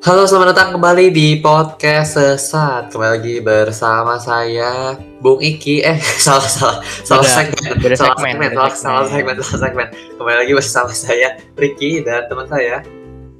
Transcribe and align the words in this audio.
Halo, 0.00 0.24
selamat 0.24 0.56
datang 0.56 0.80
kembali 0.80 1.12
di 1.12 1.36
podcast 1.44 2.16
Sesat. 2.16 2.88
Kembali 2.88 3.20
lagi 3.20 3.34
bersama 3.44 4.16
saya, 4.16 4.96
Bung 5.20 5.44
Iki. 5.44 5.84
Eh, 5.84 6.00
salah 6.24 6.48
salah 6.48 6.80
salah 7.04 7.20
Beda- 7.20 7.36
segmen, 7.36 7.72
beda 7.84 7.96
salah 8.00 8.16
segmen, 8.16 8.32
segmen, 8.32 8.50
salah, 8.56 8.72
salah 8.72 9.04
segmen. 9.04 9.12
segmen, 9.12 9.34
salah 9.44 9.60
segmen. 9.60 9.86
Kembali 10.16 10.36
lagi 10.40 10.52
bersama 10.56 10.92
saya, 10.96 11.28
Ricky 11.52 12.00
dan 12.00 12.24
teman 12.32 12.48
saya. 12.48 12.80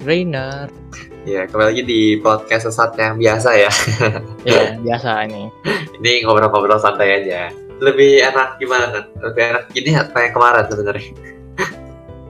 Rainer. 0.05 0.69
Ya, 1.25 1.49
kembali 1.49 1.67
lagi 1.73 1.81
di 1.81 2.01
podcast 2.21 2.69
Sesat 2.69 2.93
yang 2.93 3.17
biasa 3.17 3.49
ya. 3.57 3.71
Ya, 4.49 4.77
biasa 4.77 5.25
ini. 5.25 5.49
Ini 5.97 6.29
ngobrol-ngobrol 6.29 6.77
santai 6.77 7.25
aja. 7.25 7.49
Lebih 7.81 8.21
enak 8.21 8.61
gimana 8.61 8.85
kan? 8.93 9.09
Lebih 9.17 9.41
enak 9.49 9.63
gini 9.73 9.97
apa 9.97 10.29
yang 10.29 10.33
kemarin 10.37 10.65
sebenarnya? 10.69 11.09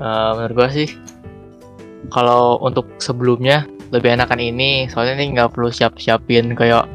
Eh, 0.02 0.30
menurut 0.34 0.54
gua 0.58 0.66
sih 0.74 0.90
kalau 2.10 2.58
untuk 2.58 2.90
sebelumnya 2.98 3.70
lebih 3.92 4.10
enakan 4.12 4.40
ini 4.40 4.88
soalnya 4.88 5.16
nih 5.16 5.28
nggak 5.32 5.52
perlu 5.52 5.68
siap-siapin 5.68 6.56
kayak 6.56 6.88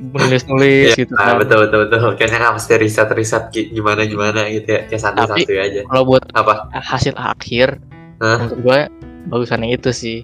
nulis-nulis 0.00 0.96
gitu 0.96 1.12
Ah, 1.14 1.36
kan. 1.36 1.44
betul 1.44 1.58
betul 1.62 1.78
betul. 1.84 1.98
Kayaknya 2.16 2.38
nggak 2.40 2.54
mesti 2.56 2.74
riset-riset 2.74 3.44
gi- 3.50 3.68
gimana 3.70 4.02
gimana 4.02 4.48
gitu 4.48 4.68
ya. 4.70 4.80
Kayak 4.84 5.02
santai-santai 5.02 5.56
aja. 5.56 5.80
Kalau 5.84 6.02
buat 6.04 6.24
Apa? 6.32 6.72
hasil 6.72 7.14
akhir 7.14 7.76
Hah? 8.18 8.38
menurut 8.40 8.58
gua 8.60 8.78
bagusan 9.28 9.60
yang 9.60 9.76
itu 9.76 9.90
sih. 9.90 10.18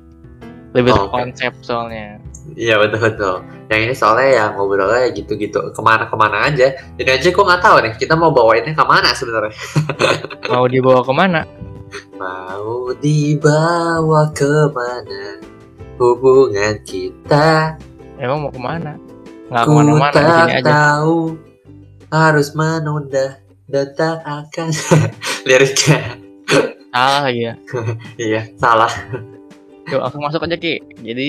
Lebih 0.72 0.90
Oh, 0.90 1.06
oke. 1.06 1.12
terkonsep 1.12 1.52
soalnya. 1.60 2.18
Iya 2.52 2.78
betul 2.78 3.00
betul. 3.02 3.34
Yang 3.66 3.80
ini 3.82 3.94
soalnya 3.94 4.28
ya 4.30 4.44
ngobrolnya 4.50 5.10
gitu-gitu 5.10 5.60
ke 5.70 5.80
mana-kemana 5.80 6.46
aja. 6.46 6.72
Jadi 6.96 7.10
aja 7.10 7.28
gue 7.28 7.44
nggak 7.44 7.60
tahu 7.60 7.76
nih 7.82 7.92
kita 7.96 8.14
mau 8.14 8.30
bawainnya 8.30 8.72
ke 8.72 8.84
mana 8.84 9.10
sebenarnya. 9.12 9.52
Mau 10.48 10.64
dibawa 10.66 11.00
ke 11.02 11.12
mana? 11.12 11.40
Mau 12.16 12.90
dibawa 12.96 14.26
ke 14.32 14.48
mana 14.68 15.38
hubungan 15.96 16.74
kita? 16.82 17.76
Emang 18.16 18.42
mau 18.42 18.50
ke 18.50 18.60
mana? 18.60 18.96
Nggak 19.46 19.64
Ku 19.64 19.70
ke 19.70 19.76
mana-mana 19.76 20.10
di 20.10 20.18
sini 20.18 20.26
tak 20.26 20.48
aja. 20.50 20.70
tahu 20.72 21.16
harus 22.08 22.48
menunda 22.52 23.26
dan 23.66 23.86
tak 23.92 24.16
akan 24.22 24.68
liriknya. 25.48 26.00
Salah 26.90 27.20
lagi 27.22 27.40
ya. 27.42 27.54
Iya 28.26 28.40
salah. 28.56 28.92
Yuk 29.86 30.00
langsung 30.00 30.22
masuk 30.22 30.42
aja 30.42 30.56
Ki. 30.56 30.80
Jadi 30.98 31.26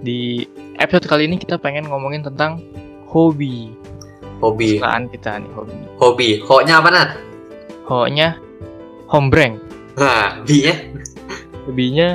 di 0.00 0.44
episode 0.76 1.06
kali 1.06 1.24
ini 1.24 1.36
kita 1.36 1.56
pengen 1.56 1.86
ngomongin 1.86 2.20
tentang 2.20 2.60
hobi. 3.06 3.72
Hobi 4.40 4.76
Kesukaan 4.76 5.04
kita 5.08 5.36
nih 5.36 5.52
hobi. 5.52 5.74
hobi. 5.96 6.28
Ho-nya 6.42 6.80
apa 6.80 6.88
nat? 6.88 7.10
Ho-nya 7.86 8.40
hombreng. 9.06 9.60
Nah, 9.94 10.40
bi-nya 10.42 10.74
Hobinya 11.66 12.08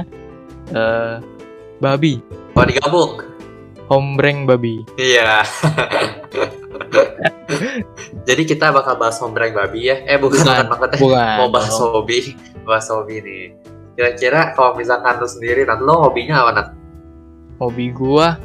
eh 0.70 1.16
babi. 1.86 2.18
oh 2.54 2.66
digabung. 2.66 3.12
Hombreng 3.86 4.50
babi. 4.50 4.82
Iya. 4.98 5.46
Jadi 8.26 8.44
kita 8.44 8.74
bakal 8.74 8.98
bahas 8.98 9.22
hombreng 9.22 9.54
babi 9.54 9.94
ya. 9.94 10.02
Eh 10.04 10.18
bukan, 10.18 10.42
bukan, 10.42 10.66
Bukan, 10.66 10.90
Bukan. 10.98 11.36
mau 11.38 11.50
bahas 11.54 11.76
hobi, 11.78 12.34
bahas 12.66 12.90
hobi 12.90 13.22
nih. 13.22 13.44
Kira-kira 13.94 14.52
kalau 14.52 14.74
misalkan 14.74 15.22
lu 15.22 15.30
sendiri, 15.30 15.64
Nat, 15.64 15.80
lo 15.80 16.02
hobinya 16.02 16.42
apa, 16.44 16.52
Nat? 16.52 16.68
hobi 17.56 17.88
gua 17.88 18.36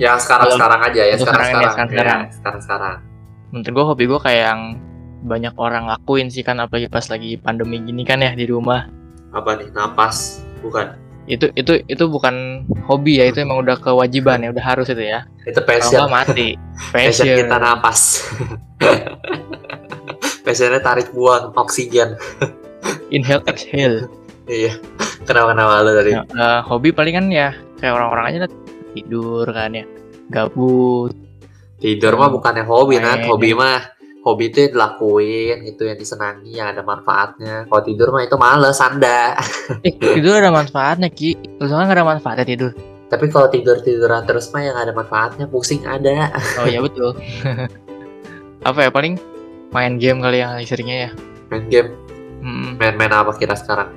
Yang 0.00 0.24
sekarang-sekarang 0.24 0.80
aja 0.80 1.02
ya, 1.04 1.12
sekarang-sekarang. 1.12 1.20
sekarang 1.20 1.50
ini, 1.52 1.66
sekarang-sekarang. 1.68 2.20
Ya, 2.24 2.32
sekarang-sekarang. 2.32 2.96
menurut 3.50 3.68
gua 3.74 3.84
hobi 3.84 4.04
gua 4.06 4.20
kayak 4.22 4.42
yang 4.46 4.62
banyak 5.20 5.54
orang 5.60 5.84
lakuin 5.84 6.32
sih 6.32 6.40
kan 6.40 6.56
apalagi 6.56 6.88
pas 6.88 7.04
lagi 7.12 7.36
pandemi 7.36 7.82
gini 7.82 8.06
kan 8.06 8.22
ya 8.22 8.32
di 8.32 8.46
rumah. 8.48 8.88
Apa 9.34 9.58
nih? 9.60 9.68
Napas? 9.74 10.40
Bukan. 10.62 10.96
Itu 11.30 11.46
itu 11.54 11.86
itu 11.86 12.04
bukan 12.10 12.66
hobi 12.90 13.22
ya, 13.22 13.30
itu 13.30 13.46
emang 13.46 13.62
udah 13.62 13.78
kewajiban 13.78 14.42
ya, 14.42 14.50
udah 14.50 14.64
harus 14.66 14.90
itu 14.90 14.98
ya. 14.98 15.22
Itu 15.46 15.62
Kalau 15.62 15.70
passion. 15.70 15.98
nggak 16.02 16.10
mati. 16.10 16.48
Passion 16.94 17.26
Passion. 17.30 17.38
kita 17.38 17.56
napas. 17.62 18.00
Passionnya 20.44 20.80
tarik 20.82 21.14
buang 21.14 21.54
oksigen. 21.54 22.18
Inhale 23.14 23.46
exhale. 23.46 24.10
Iya. 24.50 24.74
Kenapa-kenapa 25.22 25.86
lu 25.86 25.92
tadi? 25.94 26.10
Ya, 26.16 26.22
eh, 26.26 26.60
hobi 26.66 26.90
paling 26.90 27.14
kan 27.14 27.26
ya 27.30 27.54
kayak 27.78 27.94
orang-orang 27.94 28.24
aja 28.34 28.38
tidur 28.96 29.46
kan 29.54 29.70
ya. 29.70 29.86
Gabut. 30.32 31.14
Tidur 31.78 32.18
mah 32.18 32.28
bukannya 32.32 32.66
hobi. 32.66 32.98
Main. 32.98 33.30
Hobi 33.30 33.54
mah 33.54 33.99
hobi 34.20 34.48
itu 34.48 34.58
yang 34.60 34.72
dilakuin, 34.72 35.58
itu 35.64 35.82
yang 35.82 35.96
disenangi, 35.96 36.52
yang 36.52 36.70
ada 36.70 36.82
manfaatnya. 36.82 37.64
Kalau 37.64 37.82
tidur 37.82 38.08
mah 38.10 38.22
itu 38.22 38.36
males, 38.36 38.76
anda. 38.78 39.34
Eh, 39.86 39.92
tidur 39.96 40.36
ada 40.36 40.50
manfaatnya 40.50 41.08
Ki. 41.08 41.34
Soalnya 41.58 41.86
nggak 41.86 41.98
ada 41.98 42.06
manfaatnya 42.06 42.44
tidur. 42.44 42.70
Tapi 43.06 43.26
kalau 43.26 43.48
tidur 43.48 43.80
tiduran 43.80 44.22
terus 44.22 44.50
mah 44.50 44.62
yang 44.62 44.76
ada 44.76 44.90
manfaatnya, 44.90 45.44
pusing 45.44 45.82
ada. 45.82 46.30
Oh 46.56 46.64
iya 46.64 46.78
betul. 46.78 47.16
apa 48.68 48.78
ya 48.78 48.90
paling 48.90 49.16
main 49.70 49.96
game 49.96 50.20
kali 50.20 50.38
yang 50.38 50.60
seringnya 50.62 50.96
ya. 51.06 51.10
Main 51.48 51.64
game, 51.68 51.90
Hmm, 52.40 52.76
main-main 52.76 53.12
apa 53.12 53.34
kira 53.34 53.52
sekarang? 53.52 53.92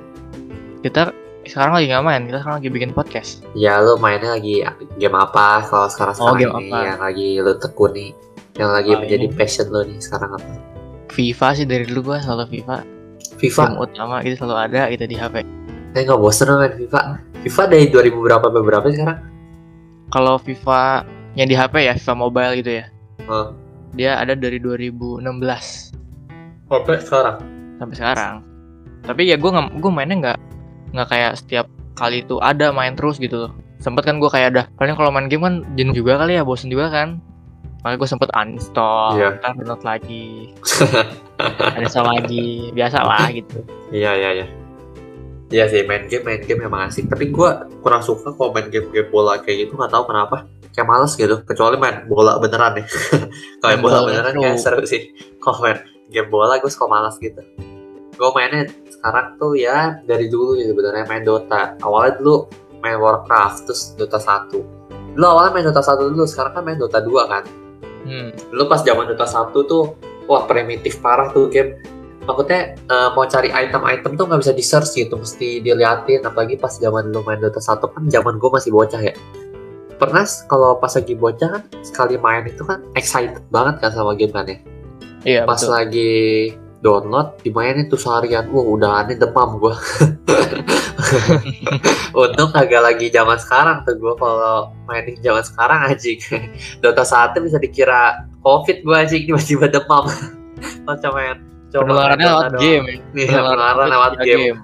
kita 0.80 1.16
sekarang 1.44 1.72
lagi 1.74 1.88
nggak 1.88 2.04
main, 2.04 2.22
kita 2.24 2.38
sekarang 2.38 2.56
lagi 2.58 2.68
bikin 2.68 2.92
podcast. 2.92 3.40
Ya 3.52 3.80
lu 3.80 3.96
mainnya 3.96 4.36
lagi 4.36 4.60
game 4.94 5.16
apa? 5.16 5.64
Kalau 5.64 5.88
sekarang 5.88 6.12
sekarang 6.12 6.28
Oh, 6.28 6.36
game 6.36 6.52
ini 6.60 6.68
apa? 6.68 6.78
yang 6.84 7.00
lagi 7.00 7.28
lu 7.38 7.52
tekuni, 7.56 8.12
yang 8.54 8.70
lagi 8.70 8.94
menjadi 8.94 9.26
ini. 9.26 9.34
passion 9.34 9.66
lu 9.70 9.82
nih 9.82 9.98
sekarang 9.98 10.30
apa? 10.38 10.52
FIFA 11.10 11.46
sih 11.58 11.66
dari 11.66 11.84
dulu 11.86 12.14
gua 12.14 12.18
selalu 12.22 12.44
FIFA. 12.58 12.76
FIFA, 13.38 13.62
Game 13.66 13.80
utama 13.82 14.14
gitu 14.22 14.34
selalu 14.42 14.56
ada 14.70 14.82
gitu 14.94 15.04
di 15.10 15.16
HP. 15.18 15.42
saya 15.94 16.02
nggak 16.10 16.20
bosen 16.22 16.46
main 16.54 16.74
FIFA. 16.74 17.00
FIFA 17.44 17.62
dari 17.70 17.86
2000 17.90 18.24
berapa 18.26 18.44
sampai 18.50 18.62
berapa 18.62 18.86
sih 18.90 18.98
sekarang? 18.98 19.18
Kalau 20.10 20.34
FIFA 20.38 20.80
yang 21.34 21.46
di 21.50 21.56
HP 21.58 21.74
ya, 21.82 21.92
FIFA 21.98 22.14
mobile 22.14 22.52
gitu 22.62 22.70
ya. 22.82 22.84
Oh. 23.26 23.54
Dia 23.94 24.18
ada 24.18 24.34
dari 24.34 24.58
2016 24.58 25.22
Sampai 26.66 26.98
sekarang. 26.98 27.36
sampai 27.78 27.96
sekarang. 27.98 28.34
Tapi 29.02 29.22
ya 29.28 29.36
gua 29.38 29.50
nggak 29.58 29.82
gua 29.82 29.90
mainnya 29.90 30.16
nggak 30.18 30.38
nggak 30.94 31.08
kayak 31.10 31.32
setiap 31.38 31.66
kali 31.94 32.22
itu 32.22 32.38
ada 32.38 32.70
main 32.70 32.94
terus 32.94 33.18
gitu 33.18 33.46
loh. 33.46 33.52
Sempet 33.82 34.06
kan 34.06 34.22
gua 34.22 34.30
kayak 34.30 34.48
ada 34.54 34.62
paling 34.78 34.94
kalau 34.94 35.10
main 35.10 35.26
game 35.26 35.42
kan 35.42 35.54
jenuh 35.74 35.94
juga 35.94 36.22
kali 36.22 36.38
ya, 36.38 36.42
bosen 36.46 36.70
juga 36.70 36.90
kan. 36.90 37.18
Makanya 37.84 38.00
gue 38.00 38.08
sempet 38.08 38.30
uninstall, 38.32 39.20
Iya. 39.20 39.28
ntar 39.44 39.52
download 39.60 39.84
lagi, 39.84 40.48
uninstall 41.76 42.08
lagi, 42.08 42.72
biasa 42.72 43.04
lah 43.04 43.28
gitu. 43.28 43.60
Iya 43.92 44.16
iya 44.16 44.30
iya. 44.40 44.46
Iya 45.52 45.68
sih 45.68 45.84
main 45.84 46.08
game 46.08 46.24
main 46.24 46.40
game 46.40 46.64
emang 46.64 46.88
asik. 46.88 47.06
Tapi 47.06 47.28
gua 47.28 47.68
kurang 47.84 48.00
suka 48.00 48.32
kalau 48.32 48.50
main 48.50 48.72
game-game 48.72 49.06
bola 49.12 49.36
kayak 49.38 49.68
gitu 49.68 49.76
nggak 49.76 49.92
tahu 49.92 50.08
kenapa. 50.08 50.48
Kayak 50.72 50.88
males 50.88 51.12
gitu. 51.14 51.36
Kecuali 51.44 51.76
main 51.78 52.08
bola 52.08 52.40
beneran 52.40 52.80
nih. 52.80 52.86
kalau 53.60 53.70
main 53.70 53.80
bola 53.84 53.96
bola 54.00 54.08
beneran 54.10 54.32
kayak 54.40 54.58
seru 54.58 54.82
sih. 54.82 55.12
Kalau 55.38 55.60
main 55.62 55.78
game 56.08 56.26
bola 56.32 56.56
gue 56.58 56.72
suka 56.72 56.88
malas 56.88 57.20
gitu. 57.20 57.38
Gue 58.16 58.30
mainnya 58.34 58.66
sekarang 58.88 59.36
tuh 59.36 59.54
ya 59.54 60.00
dari 60.08 60.26
dulu 60.32 60.56
ya 60.56 60.72
sebenarnya 60.72 61.04
main 61.06 61.22
Dota. 61.22 61.76
Awalnya 61.84 62.18
dulu 62.18 62.48
main 62.80 62.96
Warcraft 62.98 63.68
terus 63.68 63.92
Dota 63.94 64.18
1. 64.18 64.48
Dulu 65.14 65.22
awalnya 65.28 65.52
main 65.54 65.66
Dota 65.70 65.84
1 65.84 66.10
dulu, 66.10 66.24
sekarang 66.26 66.52
kan 66.58 66.62
main 66.66 66.78
Dota 66.80 66.98
2 66.98 67.30
kan. 67.30 67.44
Hmm. 68.04 68.30
Dulu 68.52 68.64
pas 68.68 68.84
zaman 68.84 69.08
Dota 69.08 69.26
1 69.26 69.50
tuh 69.66 69.96
wah 70.28 70.44
primitif 70.44 71.00
parah 71.00 71.32
tuh 71.32 71.48
game. 71.48 71.80
Maksudnya 72.24 72.76
eh, 72.76 73.08
mau 73.12 73.28
cari 73.28 73.52
item-item 73.52 74.16
tuh 74.16 74.24
nggak 74.24 74.40
bisa 74.40 74.52
di 74.56 74.64
search 74.64 74.96
gitu, 74.96 75.16
mesti 75.16 75.60
diliatin. 75.60 76.24
Apalagi 76.24 76.56
pas 76.56 76.72
zaman 76.76 77.12
lu 77.12 77.20
main 77.24 77.40
Dota 77.40 77.60
1 77.60 77.80
kan 77.80 78.02
zaman 78.08 78.36
gue 78.40 78.50
masih 78.52 78.70
bocah 78.72 79.00
ya. 79.00 79.12
Pernah 79.96 80.24
kalau 80.48 80.76
pas 80.80 80.92
lagi 80.92 81.14
bocah 81.16 81.48
kan 81.58 81.62
sekali 81.84 82.16
main 82.20 82.44
itu 82.44 82.64
kan 82.64 82.84
excited 82.96 83.44
banget 83.48 83.80
kan 83.80 83.90
sama 83.92 84.12
game 84.16 84.32
kan 84.32 84.48
ya. 84.48 84.58
Iya 85.24 85.40
Pas 85.48 85.60
betul. 85.60 85.72
lagi 85.72 86.12
download 86.84 87.40
dimainin 87.40 87.88
tuh 87.88 87.96
seharian, 87.96 88.44
wah 88.52 88.64
udah 88.64 89.04
aneh 89.04 89.16
demam 89.16 89.56
gue. 89.56 89.72
Untung 92.20 92.50
kagak 92.54 92.82
lagi 92.82 93.06
zaman 93.10 93.38
sekarang 93.38 93.82
tuh 93.84 93.96
gue 93.98 94.14
kalau 94.16 94.72
mainin 94.86 95.18
zaman 95.20 95.44
sekarang 95.44 95.78
anjing. 95.90 96.18
Dota 96.82 97.04
1 97.04 97.34
bisa 97.44 97.58
dikira 97.60 98.24
covid 98.40 98.82
gue 98.82 98.96
anjing 98.96 99.22
tiba-tiba 99.28 99.66
demam. 99.68 100.06
Macam 100.88 101.10
main 101.16 101.38
coba 101.74 101.82
Penularannya 101.90 102.26
lewat 102.26 102.44
doang. 102.54 102.62
game 102.62 102.84
ya. 102.86 102.96
Iya, 103.18 103.38
penularan 103.42 103.86
lewat 103.90 104.12
via 104.14 104.24
game. 104.24 104.58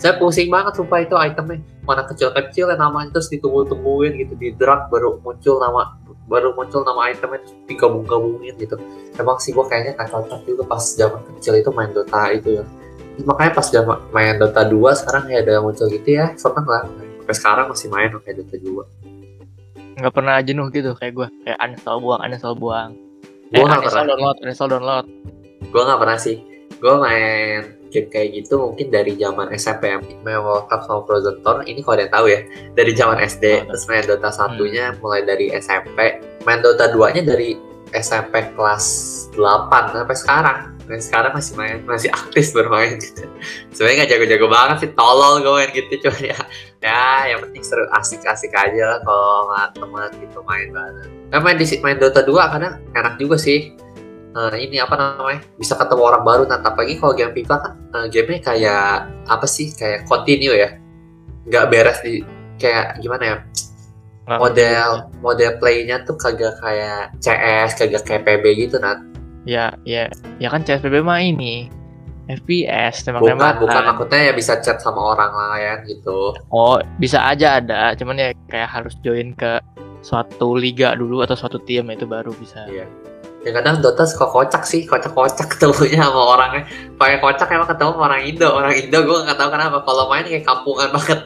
Saya 0.00 0.12
pusing 0.16 0.48
banget 0.48 0.72
sumpah 0.76 0.98
itu 1.04 1.16
itemnya. 1.16 1.60
Mana 1.84 2.02
kecil-kecil 2.08 2.72
yang 2.72 2.80
namanya 2.80 3.16
terus 3.16 3.28
ditunggu-tungguin 3.32 4.16
gitu 4.20 4.32
di 4.36 4.52
drag 4.56 4.88
baru 4.92 5.20
muncul 5.24 5.60
nama 5.60 5.96
baru 6.28 6.54
muncul 6.54 6.84
nama 6.84 7.10
itemnya 7.10 7.40
terus 7.44 7.56
digabung-gabungin 7.68 8.54
gitu. 8.60 8.76
Emang 9.16 9.40
sih 9.40 9.56
gue 9.56 9.64
kayaknya 9.66 9.96
gak 9.96 10.12
cocok 10.12 10.40
juga 10.44 10.62
pas 10.68 10.84
zaman 10.84 11.20
kecil 11.36 11.58
itu 11.58 11.70
main 11.72 11.90
Dota 11.92 12.28
itu 12.32 12.60
ya. 12.60 12.64
Makanya 13.20 13.52
pas 13.52 13.66
zaman 13.68 13.98
main 14.14 14.36
Dota 14.38 14.62
2 14.64 15.00
sekarang 15.00 15.24
ya 15.28 15.42
ada 15.42 15.50
yang 15.60 15.64
muncul 15.66 15.86
gitu 15.90 16.08
ya. 16.08 16.32
Seneng 16.38 16.66
lah. 16.66 16.86
Sampai 17.20 17.34
sekarang 17.36 17.66
masih 17.68 17.88
main 17.92 18.10
kayak 18.22 18.36
Dota 18.44 18.56
2. 18.56 20.00
Nggak 20.00 20.14
pernah 20.16 20.36
jenuh 20.40 20.66
gitu 20.72 20.90
kayak 20.96 21.12
gue. 21.12 21.28
Kayak 21.44 21.58
uninstall 21.60 21.98
buang, 22.00 22.20
uninstall 22.24 22.56
buang. 22.56 22.90
Gue 23.50 23.60
eh, 23.60 23.66
gak 23.66 23.82
uninstall 23.82 24.04
pernah. 24.06 24.10
download, 24.14 24.36
uninstall 24.40 24.70
download. 24.70 25.04
Gue 25.70 25.82
gak 25.84 26.00
pernah 26.00 26.18
sih. 26.20 26.36
gue 26.80 26.94
main 26.96 27.76
game 27.90 28.08
kayak 28.08 28.28
gitu 28.32 28.56
mungkin 28.56 28.88
dari 28.88 29.18
zaman 29.18 29.50
SMP 29.52 29.90
main 30.22 30.40
World 30.40 30.70
Cup 30.70 30.86
sama 30.86 31.02
Frozen 31.04 31.42
Throne 31.42 31.66
ini 31.66 31.82
kalau 31.82 31.98
ada 31.98 32.02
yang 32.06 32.14
tahu 32.14 32.26
ya 32.30 32.40
dari 32.78 32.92
zaman 32.94 33.18
SD 33.20 33.44
Oh, 33.66 33.74
terus 33.74 33.84
main 33.90 34.04
Dota 34.06 34.30
satunya 34.30 34.94
mulai 35.02 35.26
dari 35.26 35.50
SMP 35.52 36.22
main 36.46 36.62
Dota 36.62 36.88
2 36.88 37.20
nya 37.20 37.22
dari 37.26 37.58
SMP 37.90 38.54
kelas 38.54 38.86
8 39.34 39.92
sampai 39.92 40.16
sekarang 40.16 40.58
dan 40.90 40.98
sekarang 40.98 41.32
masih 41.38 41.54
main 41.54 41.78
masih 41.86 42.10
aktif 42.10 42.50
bermain 42.50 42.98
gitu. 42.98 43.30
Sebenarnya 43.70 43.96
nggak 44.02 44.10
jago-jago 44.10 44.46
banget 44.50 44.76
sih 44.82 44.90
tolol 44.98 45.38
gue 45.38 45.52
main 45.54 45.70
gitu 45.70 45.92
cuma 46.02 46.18
ya 46.18 46.38
ya 46.82 47.04
yang 47.30 47.40
penting 47.46 47.62
seru 47.62 47.86
asik-asik 47.94 48.50
aja 48.50 48.98
lah 48.98 49.00
kalau 49.06 49.54
teman 49.70 50.10
gitu 50.18 50.42
main 50.42 50.68
bareng. 50.74 51.10
Nah, 51.30 51.38
main 51.38 51.54
di 51.54 51.66
main 51.78 51.96
Dota 52.02 52.26
2 52.26 52.34
kadang 52.34 52.82
enak 52.90 53.14
juga 53.22 53.38
sih. 53.38 53.78
Eh, 54.30 54.56
ini 54.62 54.78
apa 54.82 54.94
namanya 54.98 55.46
bisa 55.54 55.78
ketemu 55.78 56.02
orang 56.02 56.22
baru. 56.26 56.42
Nah 56.50 56.58
apalagi 56.58 56.98
kalau 56.98 57.14
game 57.14 57.34
FIFA 57.34 57.56
kan 57.62 57.72
eh, 57.94 58.06
gamenya 58.10 58.40
kayak 58.42 58.90
apa 59.30 59.46
sih 59.46 59.70
kayak 59.70 60.10
continue 60.10 60.58
ya. 60.58 60.74
Nggak 61.46 61.64
beres 61.70 61.98
di 62.02 62.26
kayak 62.58 62.98
gimana 62.98 63.22
ya 63.24 63.36
model 64.38 65.10
model 65.18 65.50
playnya 65.58 66.06
tuh 66.06 66.14
kagak 66.14 66.54
kayak 66.62 67.10
CS 67.18 67.74
kagak 67.74 68.04
kayak 68.06 68.22
PB 68.28 68.44
gitu 68.68 68.76
nah 68.78 69.00
ya 69.48 69.72
ya 69.88 70.08
ya 70.36 70.48
kan 70.52 70.60
CSPB 70.64 71.00
mah 71.00 71.20
ini 71.20 71.70
FPS 72.30 73.02
bukan 73.10 73.34
tembak-tembakan 73.34 73.54
bukan 73.58 73.82
maksudnya 73.90 74.20
ya 74.30 74.32
bisa 74.36 74.52
chat 74.62 74.78
sama 74.78 75.16
orang 75.16 75.32
lain 75.34 75.76
gitu. 75.90 76.36
Oh 76.54 76.78
bisa 77.02 77.18
aja 77.26 77.58
ada 77.58 77.96
cuman 77.98 78.20
ya 78.20 78.28
kayak 78.46 78.70
harus 78.70 78.94
join 79.02 79.34
ke 79.34 79.58
suatu 80.00 80.54
liga 80.54 80.94
dulu 80.94 81.26
atau 81.26 81.34
suatu 81.34 81.58
tim 81.66 81.90
itu 81.90 82.06
baru 82.06 82.30
bisa. 82.38 82.70
Iya. 82.70 82.86
ya 83.40 83.56
kadang 83.56 83.80
Dota 83.80 84.04
suka 84.04 84.28
kocak 84.28 84.68
sih 84.68 84.84
kocak-kocak 84.84 85.56
ketemunya 85.56 86.04
sama 86.04 86.22
orangnya. 86.36 86.68
Pakai 87.00 87.18
kocak 87.24 87.48
emang 87.48 87.72
ketemu 87.72 87.90
sama 87.96 88.04
orang 88.12 88.22
Indo. 88.28 88.48
Orang 88.52 88.74
Indo 88.76 88.98
gue 89.00 89.18
nggak 89.24 89.38
tahu 89.40 89.48
kenapa 89.48 89.78
kalau 89.80 90.04
main 90.12 90.28
kayak 90.28 90.44
kampungan 90.44 90.88
banget. 90.92 91.20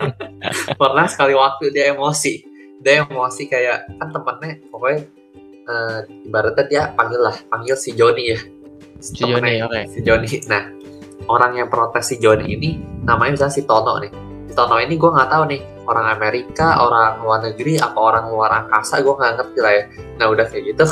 Pernah 0.80 1.06
sekali 1.10 1.34
waktu 1.34 1.74
dia 1.74 1.90
emosi. 1.90 2.46
Dia 2.78 3.02
emosi 3.02 3.42
kayak 3.50 3.90
kan 3.98 4.08
temennya 4.14 4.62
pokoknya 4.70 5.02
eh, 5.66 5.98
ibaratnya 6.26 6.64
dia 6.66 6.82
panggil 6.94 7.20
lah 7.22 7.36
panggil 7.50 7.76
si 7.78 7.94
Joni 7.94 8.24
ya. 8.32 8.38
Si 9.02 9.18
Joni, 9.18 9.58
oke. 9.62 9.80
si 9.90 9.98
Joni. 10.02 10.28
Nah 10.46 10.62
orang 11.26 11.58
yang 11.58 11.68
protes 11.70 12.14
si 12.14 12.16
Joni 12.22 12.54
ini 12.54 12.70
namanya 13.02 13.38
misalnya 13.38 13.54
si 13.54 13.62
Tono 13.66 13.98
nih. 14.02 14.12
Si 14.46 14.52
Tono 14.54 14.78
ini 14.78 14.94
gue 14.94 15.10
nggak 15.10 15.28
tahu 15.30 15.42
nih 15.50 15.60
orang 15.86 16.06
Amerika 16.14 16.78
orang 16.78 17.18
luar 17.22 17.40
negeri 17.42 17.78
apa 17.78 17.98
orang 17.98 18.24
luar 18.30 18.50
angkasa 18.64 19.02
gue 19.02 19.14
nggak 19.14 19.32
ngerti 19.38 19.58
lah 19.58 19.72
ya. 19.74 19.84
Nah 20.18 20.26
udah 20.30 20.46
kayak 20.46 20.62
gitu 20.74 20.86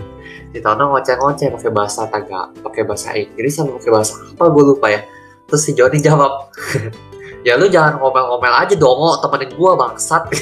si 0.54 0.58
Tono 0.62 0.94
ngoceh-ngoceh 0.94 1.48
pakai 1.54 1.70
bahasa 1.74 2.06
Taga 2.06 2.50
pakai 2.62 2.82
bahasa 2.86 3.14
Inggris 3.14 3.54
sama 3.58 3.76
pakai 3.78 3.90
bahasa 3.90 4.14
apa 4.18 4.44
gue 4.50 4.64
lupa 4.64 4.86
ya. 4.90 5.00
Terus 5.48 5.62
si 5.64 5.72
Joni 5.74 5.98
jawab 5.98 6.52
ya 7.48 7.56
lu 7.56 7.64
jangan 7.72 7.96
ngomel-ngomel 7.96 8.52
aja 8.52 8.76
dong 8.76 9.00
temenin 9.24 9.48
gue 9.56 9.72
bangsat. 9.72 10.28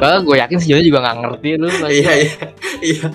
Bahkan 0.00 0.20
gue 0.24 0.36
yakin 0.40 0.56
si 0.56 0.72
Joni 0.72 0.88
juga 0.88 1.04
nggak 1.04 1.16
ngerti 1.20 1.48
lu 1.60 1.68
iya 1.92 2.12
iya 2.16 2.32
iya. 2.80 3.06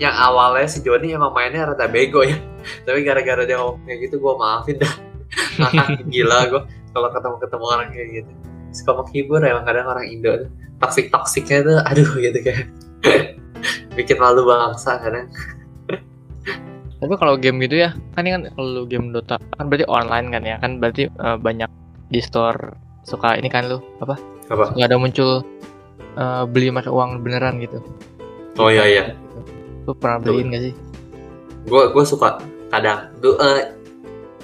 Yang 0.00 0.14
awalnya 0.16 0.64
si 0.64 0.80
Joni 0.80 1.12
emang 1.12 1.36
mainnya 1.36 1.68
rada 1.68 1.84
bego 1.84 2.24
ya. 2.24 2.40
Tapi 2.88 3.04
gara-gara 3.04 3.44
dia 3.44 3.60
ngomong 3.60 3.84
kayak 3.84 4.08
gitu 4.08 4.16
gue 4.16 4.34
maafin 4.40 4.80
dah. 4.80 4.94
Gila 6.12 6.38
gue 6.48 6.62
kalau 6.96 7.08
ketemu 7.12 7.36
ketemu 7.36 7.64
orang 7.68 7.88
kayak 7.92 8.08
gitu. 8.24 8.32
Suka 8.72 8.90
menghibur 8.96 9.44
emang 9.44 9.68
kadang 9.68 9.92
orang 9.92 10.08
Indo 10.08 10.32
tuh. 10.40 10.50
Toksik 10.80 11.12
toksiknya 11.12 11.58
tuh 11.68 11.76
aduh 11.84 12.10
gitu 12.16 12.38
kayak. 12.40 12.72
Bikin 13.96 14.16
malu 14.16 14.48
bangsa 14.48 14.96
kadang 15.04 15.28
Tapi 17.04 17.20
kalau 17.20 17.36
game 17.36 17.60
gitu 17.60 17.84
ya, 17.84 17.92
kan 18.16 18.24
ini 18.24 18.32
kan 18.32 18.42
kalau 18.56 18.88
game 18.88 19.12
Dota 19.12 19.36
kan 19.60 19.68
berarti 19.68 19.84
online 19.92 20.32
kan 20.32 20.40
ya, 20.40 20.56
kan 20.56 20.80
berarti 20.80 21.04
eh, 21.12 21.36
banyak 21.36 21.68
di 22.08 22.24
store 22.24 22.72
suka 23.04 23.36
ini 23.36 23.52
kan 23.52 23.68
lu 23.68 23.76
apa? 24.00 24.16
Apa? 24.48 24.72
Suka 24.72 24.80
ada 24.88 24.96
muncul 24.96 25.44
eh, 26.16 26.42
beli 26.48 26.72
pakai 26.72 26.88
uang 26.88 27.20
beneran 27.20 27.60
gitu. 27.60 27.84
oh 28.56 28.72
iya 28.72 28.88
iya 28.88 29.04
Lu 29.84 29.92
pernah 29.92 30.16
beliin 30.22 30.48
gak 30.54 30.62
sih? 30.64 30.74
gue 31.64 31.82
gue 31.92 32.04
suka 32.04 32.40
kadang 32.68 33.08
du, 33.20 33.36
eh, 33.40 33.72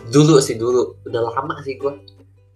dulu 0.08 0.40
sih 0.40 0.56
dulu 0.56 1.00
udah 1.08 1.20
lama 1.32 1.60
sih 1.64 1.80
gue 1.80 1.94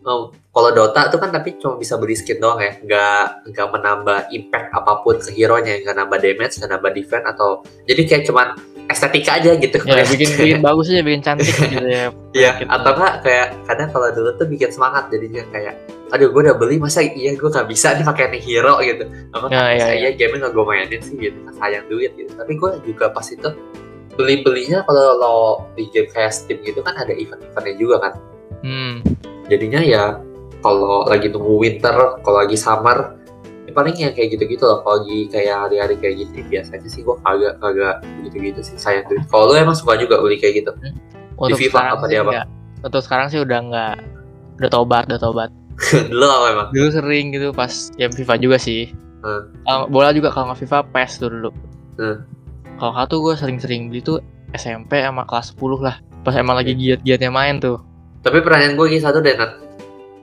Oh, 0.04 0.28
kalau 0.52 0.68
Dota 0.76 1.08
tuh 1.08 1.16
kan 1.16 1.32
tapi 1.32 1.56
cuma 1.56 1.80
bisa 1.80 1.96
beli 1.96 2.12
skin 2.12 2.36
doang 2.36 2.60
ya 2.60 2.76
nggak 2.76 3.48
nggak 3.56 3.68
menambah 3.72 4.18
impact 4.36 4.68
apa 4.76 5.00
pun 5.00 5.16
ke 5.16 5.32
hero 5.32 5.56
nya 5.64 5.80
nggak 5.80 5.96
nambah 5.96 6.20
damage 6.20 6.60
nggak 6.60 6.76
nambah 6.76 6.92
defense 6.92 7.24
atau 7.24 7.64
jadi 7.88 8.04
kayak 8.04 8.24
cuman 8.28 8.52
estetika 8.90 9.40
aja 9.40 9.56
gitu. 9.56 9.76
Ya 9.88 10.04
bikin 10.04 10.28
bikin 10.36 10.60
bagus 10.60 10.92
aja, 10.92 11.02
bikin 11.02 11.22
cantik 11.24 11.54
gitu 11.54 11.88
ya. 11.88 12.12
Iya, 12.34 12.50
atau 12.68 12.92
enggak 12.94 13.14
kayak 13.24 13.48
kadang 13.64 13.88
kalau 13.94 14.08
dulu 14.12 14.30
tuh 14.36 14.46
bikin 14.48 14.70
semangat 14.70 15.08
jadinya 15.08 15.42
kayak 15.50 15.74
aduh 16.12 16.30
gue 16.30 16.40
udah 16.46 16.54
beli 16.54 16.78
masa 16.78 17.02
iya 17.02 17.34
gue 17.34 17.48
nggak 17.48 17.66
bisa 17.66 17.96
nih 17.96 18.04
pakai 18.06 18.30
nih 18.30 18.42
hero 18.44 18.78
gitu. 18.84 19.04
Apa 19.34 19.46
Ya, 19.50 19.62
ya, 19.74 19.84
saya 19.88 20.08
game 20.14 20.36
nggak 20.38 20.52
gue 20.52 20.64
mainin 20.64 21.00
sih 21.00 21.16
gitu 21.16 21.38
kan 21.48 21.54
sayang 21.58 21.84
duit 21.88 22.12
gitu. 22.14 22.30
Tapi 22.36 22.52
gue 22.54 22.70
juga 22.86 23.10
pas 23.10 23.26
itu 23.26 23.48
beli 24.14 24.46
belinya 24.46 24.86
kalau 24.86 25.18
lo 25.18 25.34
di 25.74 25.90
game 25.90 26.06
kayak 26.12 26.30
Steam 26.30 26.62
gitu 26.62 26.84
kan 26.86 26.94
ada 26.94 27.10
event-eventnya 27.10 27.74
juga 27.80 27.96
kan. 27.98 28.14
Hmm. 28.64 29.04
jadinya 29.44 29.76
ya 29.84 30.16
kalau 30.64 31.04
lagi 31.04 31.28
nunggu 31.28 31.60
winter 31.60 32.16
kalau 32.24 32.38
lagi 32.40 32.56
summer 32.56 33.12
paling 33.74 33.94
yang 33.98 34.14
kayak 34.14 34.38
gitu-gitu 34.38 34.62
loh 34.62 34.80
kalau 34.86 35.02
lagi 35.02 35.26
kayak 35.28 35.56
hari-hari 35.66 35.94
kayak 35.98 36.14
gitu 36.22 36.46
biasanya 36.46 36.88
sih 36.88 37.02
gue 37.02 37.16
kagak 37.26 37.54
kagak 37.58 37.96
begitu-gitu 38.22 38.60
sih 38.62 38.76
sayang 38.78 39.04
duit 39.10 39.26
kalau 39.28 39.50
lu 39.50 39.58
emang 39.58 39.76
suka 39.76 39.98
juga 39.98 40.22
beli 40.22 40.38
kayak 40.38 40.64
gitu 40.64 40.70
Untuk 41.34 41.58
FIFA 41.58 41.98
apa 41.98 42.06
dia, 42.06 42.22
Bang? 42.22 42.30
nggak. 42.30 42.46
Untuk 42.86 43.02
sekarang 43.02 43.26
sih 43.26 43.42
udah 43.42 43.58
nggak 43.58 43.94
udah 44.62 44.70
tobat, 44.70 45.04
udah 45.10 45.18
tobat. 45.18 45.50
dulu 46.14 46.22
apa 46.30 46.46
emang 46.54 46.68
Dulu 46.70 46.88
sering 46.94 47.34
gitu 47.34 47.50
pas 47.50 47.90
game 47.98 48.14
FIFA 48.14 48.34
juga 48.38 48.56
sih. 48.62 48.94
Hmm. 49.26 49.50
Kalau 49.66 49.90
bola 49.90 50.14
juga 50.14 50.30
kalau 50.30 50.54
nggak 50.54 50.62
FIFA 50.62 50.78
PES 50.94 51.12
tuh 51.18 51.28
dulu. 51.34 51.50
Hmm. 51.98 52.16
Kalau 52.78 52.90
nggak 52.94 53.06
tuh 53.10 53.18
gue 53.26 53.34
sering-sering 53.34 53.90
beli 53.90 54.00
tuh 54.06 54.22
SMP 54.54 55.02
sama 55.02 55.26
kelas 55.26 55.58
10 55.58 55.82
lah. 55.82 55.98
Pas 56.22 56.38
emang 56.38 56.54
lagi 56.54 56.78
giat-giatnya 56.78 57.34
main 57.34 57.58
tuh. 57.58 57.82
Tapi 58.22 58.38
pertanyaan 58.40 58.78
gue 58.78 58.86
gini 58.86 59.02
satu 59.02 59.18
deh, 59.18 59.34
Nat. 59.34 59.63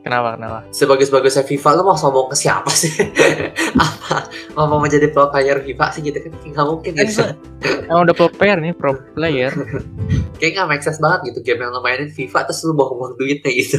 Kenapa? 0.02 0.34
Kenapa? 0.34 0.60
Sebagus-bagusnya 0.74 1.46
FIFA, 1.46 1.78
lu 1.78 1.84
mau 1.86 1.94
sombong 1.94 2.26
ke 2.28 2.36
siapa 2.36 2.74
sih? 2.74 2.90
Apa? 3.78 4.26
Mau 4.58 4.66
mau 4.66 4.82
menjadi 4.82 5.06
pro 5.08 5.30
player 5.30 5.62
FIFA 5.62 5.86
sih 5.94 6.02
gitu 6.02 6.18
kan? 6.18 6.32
Nggak 6.42 6.66
mungkin 6.66 6.92
gitu. 6.98 7.22
Emang 7.86 8.10
udah 8.10 8.16
pro 8.16 8.28
player 8.28 8.58
nih, 8.58 8.74
pro 8.74 8.98
player. 9.14 9.54
Kayak 10.42 10.52
nggak 10.58 10.68
make 10.68 10.82
sense 10.82 10.98
banget 10.98 11.30
gitu. 11.30 11.46
Game 11.46 11.62
yang 11.62 11.70
lo 11.70 11.86
mainin 11.86 12.10
FIFA, 12.10 12.50
terus 12.50 12.66
lu 12.66 12.74
buang-buang 12.74 13.14
duitnya 13.16 13.52
gitu. 13.54 13.78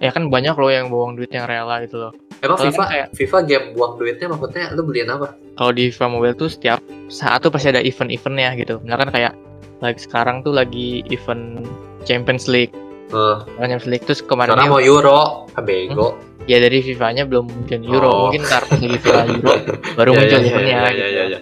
ya 0.00 0.08
kan 0.08 0.32
banyak 0.32 0.56
loh 0.56 0.72
yang 0.72 0.88
buang 0.88 1.12
duit 1.12 1.28
yang 1.28 1.44
rela 1.44 1.84
gitu 1.84 2.00
loh. 2.00 2.12
Emang 2.40 2.56
Kalau 2.56 2.72
FIFA, 2.72 2.80
kan 2.80 2.88
kayak- 2.88 3.08
FIFA 3.12 3.38
game 3.44 3.66
buang 3.76 3.92
duitnya 4.00 4.26
maksudnya 4.32 4.64
lu 4.72 4.82
beliin 4.82 5.12
apa? 5.12 5.36
Kalau 5.60 5.72
di 5.76 5.92
FIFA 5.92 6.06
Mobile 6.08 6.36
tuh 6.40 6.48
setiap 6.48 6.80
saat 7.12 7.44
tuh 7.44 7.52
pasti 7.52 7.68
ada 7.68 7.84
event-eventnya 7.84 8.56
gitu. 8.56 8.80
Misalkan 8.80 9.12
kayak 9.12 9.36
lagi 9.84 10.00
sekarang 10.00 10.40
tuh 10.40 10.56
lagi 10.56 11.04
event 11.12 11.68
Champions 12.08 12.48
League. 12.48 12.72
Eh, 13.10 13.36
Champions 13.56 13.86
League 13.86 14.04
terus 14.04 14.20
kemarin 14.20 14.54
Karena 14.54 14.66
mau 14.68 14.78
Euro, 14.78 15.44
ah 15.48 15.60
bego. 15.60 16.14
ya 16.44 16.56
dari 16.56 16.78
FIFA-nya 16.80 17.24
belum 17.24 17.46
mungkin 17.46 17.82
Euro, 17.82 18.06
Oh. 18.06 18.18
mungkin 18.24 18.42
ntar 18.42 18.62
pas 18.62 18.72
lagi 18.72 18.86
FIFA 18.96 19.22
Euro 19.34 19.52
baru 19.94 20.10
Ya, 20.10 20.16
muncul 20.16 20.30
ya, 20.30 20.38
ya, 20.38 20.48
eventnya 20.48 20.70
ya, 20.72 20.80
gitu. 20.86 20.94
ya, 20.96 21.08
ya, 21.08 21.24
ya. 21.28 21.38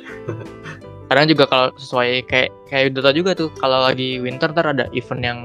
Kadang 1.07 1.27
juga 1.27 1.45
kalau 1.45 1.67
sesuai 1.75 2.11
kayak 2.25 2.49
kayak 2.67 2.85
Dota 2.93 3.11
juga 3.11 3.31
tuh 3.33 3.49
kalau 3.55 3.81
lagi 3.81 4.17
winter 4.19 4.49
ntar 4.49 4.67
ada 4.67 4.85
event 4.93 5.23
yang 5.23 5.39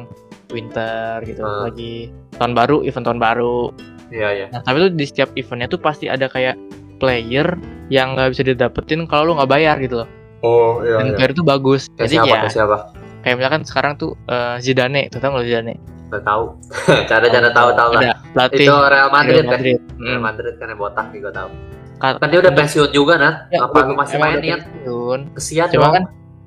winter 0.49 1.23
gitu 1.23 1.39
Ah. 1.39 1.65
lagi 1.65 2.07
tahun 2.33 2.53
baru 2.53 2.83
event 2.83 3.05
tahun 3.05 3.17
baru 3.17 3.71
Iya, 4.09 4.29
iya. 4.31 4.45
nah 4.47 4.61
tapi 4.61 4.77
tuh 4.79 4.91
di 4.91 5.03
setiap 5.03 5.31
eventnya 5.33 5.65
tuh 5.65 5.77
pasti 5.77 6.05
ada 6.05 6.27
kayak 6.27 6.53
player 6.97 7.57
yang 7.89 8.13
nggak 8.13 8.31
bisa 8.31 8.43
didapetin 8.43 9.03
kalau 9.03 9.25
lu 9.25 9.35
nggak 9.35 9.49
bayar 9.49 9.75
gitu 9.77 9.99
loh 9.99 10.09
Oh, 10.39 10.79
iya, 10.79 10.99
dan 10.99 11.15
player 11.15 11.31
itu 11.31 11.41
bagus 11.41 11.87
Kayak 11.89 11.99
jadi 12.03 12.13
siapa? 12.13 12.27
ya 12.27 12.35
Kayak 12.37 12.53
siapa? 12.53 12.77
kayak 13.19 13.35
misalkan 13.39 13.61
sekarang 13.63 13.93
tuh 13.95 14.11
eh, 14.25 14.55
Zidane 14.59 15.01
tuh 15.07 15.17
tau 15.17 15.31
nggak 15.31 15.47
Zidane 15.47 15.73
Nggak 16.13 16.23
tahu. 16.23 16.43
Cara-cara 17.09 17.49
tahu-tahu 17.49 17.89
lah. 17.91 18.01
ada 18.03 18.13
pelatih 18.29 18.63
Itu 18.63 18.73
Real 18.77 19.09
Madrid 19.09 19.33
Real 19.33 19.41
kan? 19.41 19.51
Madrid 19.51 19.77
Real 19.97 20.13
Hmm. 20.13 20.21
Madrid 20.21 20.53
kan 20.55 20.67
yang 20.67 20.77
botak 20.77 21.05
nih 21.09 21.19
gue 21.19 21.33
tahu. 21.33 21.49
Ka- 21.95 22.17
Kan 22.17 22.27
dia 22.27 22.39
udah 22.39 22.53
pensiun 22.53 22.89
juga, 22.91 23.13
Nat. 23.15 23.35
ya, 23.47 23.59
Apa 23.63 23.77
lu 23.83 23.93
masih 23.93 24.17
main 24.17 24.37
ya? 24.37 24.57
pensiun. 24.59 25.19
Kesian 25.33 25.67
Cuma 25.69 25.83
dong. 25.83 25.93
kan 25.95 26.03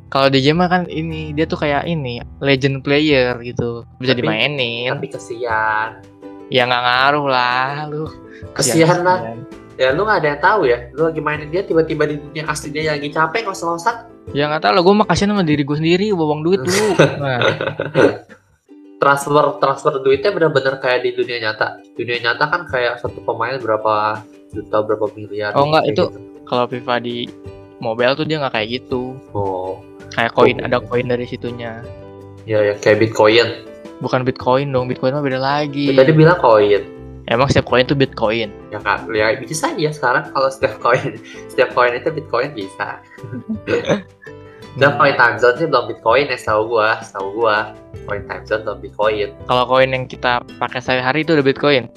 kalau 0.07 0.29
di 0.29 0.39
game 0.39 0.63
kan 0.65 0.87
ini 0.87 1.33
dia 1.33 1.45
tuh 1.45 1.59
kayak 1.59 1.83
ini 1.85 2.23
legend 2.39 2.81
player 2.81 3.35
gitu 3.41 3.83
bisa 3.97 4.13
Tapi- 4.13 4.23
dimainin 4.23 4.93
Tapi 4.93 5.09
kesian. 5.09 5.99
ya 6.47 6.63
nggak 6.63 6.79
ngaruh 6.81 7.27
lah 7.27 7.91
lu 7.91 8.07
Kesian 8.53 9.03
lah. 9.03 9.35
Ya 9.75 9.91
lu 9.91 10.05
nggak 10.05 10.19
ada 10.19 10.29
yang 10.31 10.41
tahu 10.41 10.61
ya. 10.65 10.79
Lu 10.91 11.05
lagi 11.05 11.19
mainin 11.19 11.49
dia 11.49 11.61
tiba-tiba 11.61 12.07
di 12.07 12.17
dunia 12.17 12.47
asli 12.47 12.71
dia 12.71 12.93
lagi 12.93 13.09
capek 13.09 13.45
ngos-ngosan. 13.45 14.15
ya 14.29 14.47
nggak 14.47 14.59
tahu 14.61 14.73
lah 14.73 14.83
gue 14.83 14.95
mah 14.97 15.07
kasihan 15.07 15.31
sama 15.31 15.43
diri 15.43 15.63
gue 15.63 15.75
sendiri 15.75 16.11
bawang 16.11 16.43
duit 16.43 16.59
dulu 16.67 16.87
nah, 17.17 17.39
transfer 18.97 19.61
transfer 19.61 20.01
duitnya 20.01 20.33
bener-bener 20.33 20.81
kayak 20.81 21.05
di 21.05 21.11
dunia 21.13 21.51
nyata. 21.51 21.81
Dunia 21.97 22.19
nyata 22.23 22.45
kan 22.49 22.63
kayak 22.69 23.01
satu 23.01 23.21
pemain 23.23 23.61
berapa 23.61 24.25
juta 24.53 24.77
berapa 24.81 25.11
miliar. 25.17 25.53
Oh, 25.53 25.69
enggak, 25.69 25.93
itu 25.93 26.05
gitu. 26.09 26.19
kalau 26.49 26.65
FIFA 26.71 26.95
di 27.03 27.29
mobile 27.81 28.17
tuh 28.17 28.25
dia 28.25 28.41
nggak 28.41 28.55
kayak 28.57 28.69
gitu 28.81 29.17
oh 29.37 29.81
kayak 30.15 30.33
koin 30.33 30.57
Oh. 30.63 30.67
ada 30.69 30.79
koin 30.81 31.07
dari 31.09 31.27
situnya 31.29 31.85
ya 32.49 32.63
ya 32.63 32.75
kayak 32.79 33.05
bitcoin 33.05 33.67
bukan 34.01 34.25
bitcoin 34.25 34.73
dong 34.73 34.89
bitcoin 34.89 35.17
mah 35.17 35.25
beda 35.25 35.41
lagi 35.41 35.93
tadi 35.93 36.13
bilang 36.15 36.39
koin 36.41 36.83
emang 37.27 37.49
setiap 37.51 37.69
koin 37.69 37.85
tuh 37.85 37.99
bitcoin 37.99 38.49
ya 38.73 38.81
kan 38.81 39.05
ya 39.13 39.35
bisa 39.37 39.73
ya 39.77 39.91
sekarang 39.93 40.31
kalau 40.33 40.49
setiap 40.49 40.79
koin 40.81 41.21
setiap 41.53 41.75
koin 41.77 41.97
itu 41.97 42.09
bitcoin 42.13 42.53
bisa 42.57 43.03
dan 44.77 45.01
koin 45.01 45.17
time 45.17 45.37
zone 45.41 45.57
sih 45.57 45.67
belum 45.67 45.89
bitcoin 45.89 46.29
ya 46.29 46.37
setahu 46.37 46.77
gua 46.77 47.01
setahu 47.01 47.29
gua. 47.35 47.73
Koin 48.05 48.23
time 48.29 48.45
zone 48.45 48.63
belum 48.63 48.79
bitcoin. 48.85 49.29
Kalau 49.49 49.65
koin 49.65 49.89
yang 49.91 50.05
kita 50.05 50.45
pakai 50.61 50.81
sehari-hari 50.85 51.25
itu 51.25 51.33
udah 51.33 51.45
bitcoin? 51.45 51.89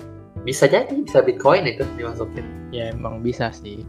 Bisa 0.47 0.65
jadi 0.65 0.87
bisa 0.89 1.19
bitcoin 1.19 1.67
itu 1.67 1.83
dimasukin. 1.99 2.47
Ya 2.71 2.95
emang 2.95 3.19
bisa 3.19 3.51
sih. 3.51 3.83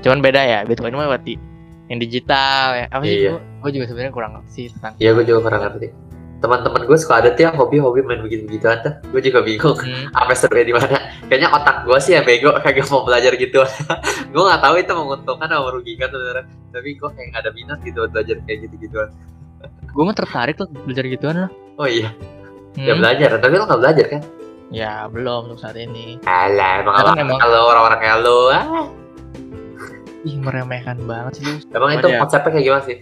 Cuman 0.00 0.22
beda 0.22 0.38
ya 0.40 0.58
bitcoin 0.62 0.94
mah 0.94 1.10
berarti 1.10 1.34
yang 1.90 1.98
digital 1.98 2.78
ya. 2.78 2.86
Apa 2.88 3.02
sih 3.02 3.26
Iya. 3.26 3.30
gua, 3.34 3.40
gua 3.66 3.70
juga 3.74 3.84
sebenarnya 3.90 4.12
kurang 4.14 4.32
ngerti 4.38 4.62
tentang 4.78 4.92
ya 5.02 5.10
gua 5.10 5.24
juga 5.26 5.40
kurang 5.50 5.60
ngerti 5.66 5.86
teman-teman 6.40 6.88
gue 6.88 6.96
suka 6.96 7.20
ada 7.20 7.28
tuh 7.30 7.44
yang 7.44 7.54
hobi-hobi 7.54 8.00
main 8.00 8.20
begitu-begituan 8.20 8.80
tuh. 8.80 8.92
Gue 9.12 9.20
juga 9.20 9.44
bingung 9.44 9.76
Hmm, 9.76 10.08
apa 10.10 10.32
serunya 10.32 10.64
di 10.64 10.74
mana. 10.74 10.96
Kayaknya 11.28 11.48
otak 11.52 11.76
gue 11.84 11.98
sih 12.00 12.16
ya 12.16 12.24
bego 12.24 12.56
kagak 12.58 12.88
mau 12.88 13.04
belajar 13.04 13.36
gitu. 13.36 13.60
Gue 14.32 14.42
nggak 14.42 14.60
tahu 14.60 14.74
itu 14.76 14.92
menguntungkan 14.92 15.46
atau 15.46 15.68
merugikan 15.68 16.08
sebenarnya. 16.08 16.44
Tapi 16.70 16.88
gue 16.96 17.08
kayak 17.12 17.26
nggak 17.30 17.42
ada 17.42 17.50
minat 17.52 17.78
gitu 17.82 17.98
belajar 18.06 18.36
kayak 18.46 18.58
gitu 18.66 18.74
gituan 18.80 19.10
gua 19.94 20.02
mah 20.06 20.14
tertarik 20.14 20.54
tuh 20.54 20.66
belajar 20.86 21.04
gituan 21.04 21.36
lah. 21.46 21.50
Oh 21.76 21.84
iya? 21.84 22.14
Hmm, 22.74 22.86
ya 22.86 22.94
belajar. 22.96 23.36
Tapi 23.36 23.54
lo 23.54 23.64
nggak 23.66 23.80
belajar 23.82 24.06
kan? 24.08 24.22
Ya 24.70 24.92
belum 25.10 25.50
untuk 25.50 25.58
saat 25.58 25.74
ini. 25.76 26.22
Alah, 26.24 26.80
emang 26.80 26.94
Kan 26.94 27.26
kalau 27.26 27.60
orang-orang 27.68 27.98
kayak 27.98 28.18
lo 28.22 28.38
ah. 28.48 28.86
ih 30.20 30.36
meremehkan 30.36 31.00
banget 31.04 31.40
sih 31.40 31.44
lu 31.44 31.56
emang 31.72 31.90
Apa 31.90 31.98
itu 31.98 32.08
dia? 32.08 32.18
konsepnya 32.20 32.50
kayak 32.52 32.64
gimana 32.64 32.82
sih? 32.84 32.96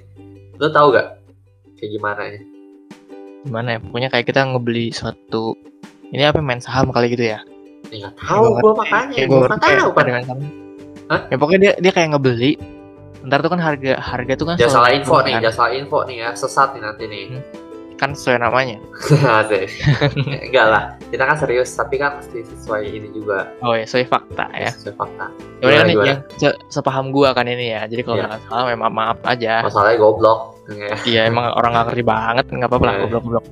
Lo 0.57 0.67
tahu 0.71 0.87
gak 0.95 1.07
kayak 1.77 1.91
gimana 1.93 2.21
ya 2.25 2.41
gimana 3.43 3.69
ya? 3.71 3.79
Pokoknya 3.79 4.09
kayak 4.09 4.27
kita 4.27 4.41
ngebeli 4.45 4.91
suatu 4.91 5.55
ini 6.09 6.23
apa 6.23 6.41
main 6.41 6.59
saham 6.59 6.89
kali 6.89 7.13
gitu 7.13 7.25
ya? 7.27 7.39
Ya, 7.89 8.09
nggak 8.09 8.15
tahu 8.19 8.45
gue 8.59 8.73
makanya 8.75 9.17
gue 9.17 9.29
gua 9.29 9.47
nggak 9.47 9.61
tahu 9.79 9.91
kan 9.93 10.05
main 10.09 10.25
saham. 10.25 10.41
Hah? 11.09 11.21
ya 11.27 11.37
pokoknya 11.37 11.61
dia 11.61 11.73
dia 11.79 11.93
kayak 11.93 12.09
ngebeli. 12.13 12.53
Ntar 13.19 13.39
tuh 13.41 13.51
kan 13.51 13.59
harga 13.59 13.93
harga 13.99 14.33
tuh 14.35 14.47
kan 14.47 14.55
jangan 14.57 14.73
salah 14.73 14.89
selalu 14.89 14.99
info 15.01 15.17
nih 15.19 15.33
kan. 15.33 15.41
jangan 15.43 15.57
salah 15.57 15.73
info 15.75 15.99
nih 16.05 16.17
ya 16.17 16.29
sesat 16.33 16.69
nih 16.77 16.83
nanti 16.83 17.05
nih. 17.07 17.25
Kan 17.99 18.11
sesuai 18.15 18.39
namanya. 18.39 18.79
Enggak 20.47 20.67
lah 20.69 20.83
kita 21.09 21.25
kan 21.25 21.37
serius 21.37 21.71
tapi 21.73 21.97
kan 21.97 22.21
mesti 22.21 22.45
sesuai 22.47 22.83
ini 22.87 23.09
juga. 23.11 23.51
Oh 23.59 23.75
ya 23.75 23.85
sesuai 23.85 24.07
fakta 24.07 24.47
ya. 24.53 24.71
Sesuai 24.71 24.95
fakta. 24.95 25.27
Cuman 25.59 25.67
kan 25.67 25.67
Gimana, 25.67 25.89
gimana? 25.89 26.07
yang 26.07 26.21
se- 26.37 26.59
sepaham 26.71 27.11
gua 27.11 27.33
kan 27.33 27.47
ini 27.47 27.73
ya. 27.73 27.89
Jadi 27.89 28.03
kalau 28.03 28.17
Iya. 28.19 28.27
nggak 28.29 28.41
salah 28.47 28.67
memang 28.69 28.93
maaf 28.93 29.19
aja. 29.25 29.65
Masalahnya 29.65 29.99
goblok 29.99 30.39
Ya. 30.69 30.93
iya 31.09 31.21
emang 31.33 31.49
orang 31.57 31.73
nggak 31.73 31.87
ngerti 31.93 32.05
banget 32.05 32.45
nggak 32.53 32.69
apa-apa 32.69 32.85
lah 32.85 32.95
Iya. 32.95 33.03
goblok-goblok. 33.09 33.45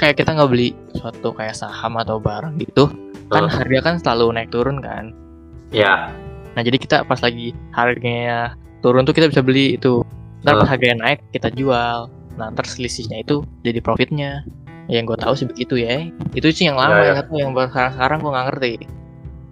Kayak 0.00 0.14
kita 0.24 0.30
nggak 0.32 0.50
beli 0.50 0.68
suatu 0.96 1.28
kayak 1.36 1.54
saham 1.54 2.00
atau 2.00 2.16
barang 2.16 2.56
gitu 2.58 2.88
kan 3.32 3.48
harga 3.48 3.78
kan 3.80 3.94
selalu 4.00 4.36
naik 4.36 4.48
turun 4.52 4.80
kan. 4.80 5.12
Ya 5.72 6.12
nah 6.52 6.60
jadi 6.60 6.76
kita 6.76 7.08
pas 7.08 7.16
lagi 7.24 7.56
harganya 7.72 8.52
turun 8.84 9.08
tuh 9.08 9.16
kita 9.16 9.28
bisa 9.28 9.40
beli 9.44 9.76
itu. 9.76 10.04
Ntar 10.44 10.64
pas 10.64 10.68
harganya 10.72 10.96
naik 11.04 11.20
kita 11.32 11.52
jual. 11.52 12.08
Nah 12.40 12.46
ntar 12.52 12.64
selisihnya 12.64 13.20
itu 13.24 13.44
jadi 13.64 13.80
profitnya. 13.84 14.44
Yang 14.90 15.14
gue 15.14 15.18
tahu 15.22 15.34
sih 15.38 15.46
begitu 15.48 15.76
ya. 15.80 16.08
Itu 16.36 16.50
sih 16.52 16.68
yang 16.68 16.76
lama 16.76 17.00
Iya, 17.00 17.24
iya. 17.24 17.46
yang 17.46 17.54
sekarang 17.54 17.92
sekarang 17.96 18.18
gue 18.20 18.30
nggak 18.32 18.46
ngerti. 18.52 18.72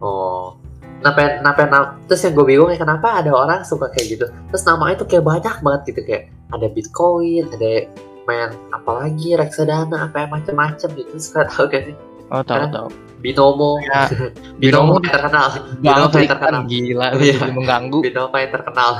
Oh. 0.02 0.56
Kenapa, 1.00 1.40
kenapa, 1.40 1.60
kenapa, 1.64 1.88
terus 2.04 2.20
yang 2.28 2.34
gue 2.36 2.44
bingung 2.44 2.68
ya 2.68 2.76
kenapa 2.76 3.24
ada 3.24 3.32
orang 3.32 3.64
suka 3.64 3.88
kayak 3.88 4.20
gitu? 4.20 4.26
Terus 4.52 4.62
namanya 4.68 5.00
tuh 5.00 5.08
kayak 5.08 5.24
banyak 5.24 5.54
banget 5.64 5.80
gitu 5.88 6.00
kayak 6.04 6.28
ada 6.50 6.66
bitcoin 6.70 7.46
ada 7.50 7.86
main 8.28 8.52
apalagi 8.70 9.34
reksadana 9.34 10.10
apa 10.10 10.26
yang 10.26 10.30
macam-macam 10.34 10.88
gitu. 10.94 11.12
Suka 11.18 11.46
tahu 11.50 11.66
gak 11.70 11.82
sih? 11.90 11.96
Oh 12.30 12.42
tahu 12.46 12.56
Karena 12.58 12.68
tahu. 12.70 12.88
Binomo. 13.20 13.76
Ya, 13.84 14.08
binomo 14.56 14.96
Binomo 14.96 14.96
yang 15.04 15.12
terkenal. 15.12 15.48
Binomo 15.76 16.16
yang 16.16 16.30
terkenal. 16.30 16.60
gila 16.64 17.08
jadi 17.18 17.52
mengganggu. 17.52 17.98
Binomo 18.00 18.36
yang 18.38 18.52
terkenal. 18.54 18.90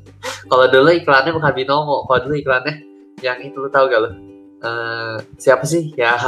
Kalau 0.50 0.66
dulu 0.66 0.90
iklannya 0.90 1.30
bukan 1.36 1.52
binomo. 1.54 1.96
Kalau 2.08 2.18
dulu 2.26 2.34
iklannya 2.34 2.74
yang 3.22 3.38
itu 3.42 3.58
lu 3.58 3.70
tahu 3.70 3.86
gak 3.90 4.02
lo 4.02 4.10
Eh, 4.58 5.16
siapa 5.38 5.62
sih? 5.62 5.94
Ya 5.94 6.18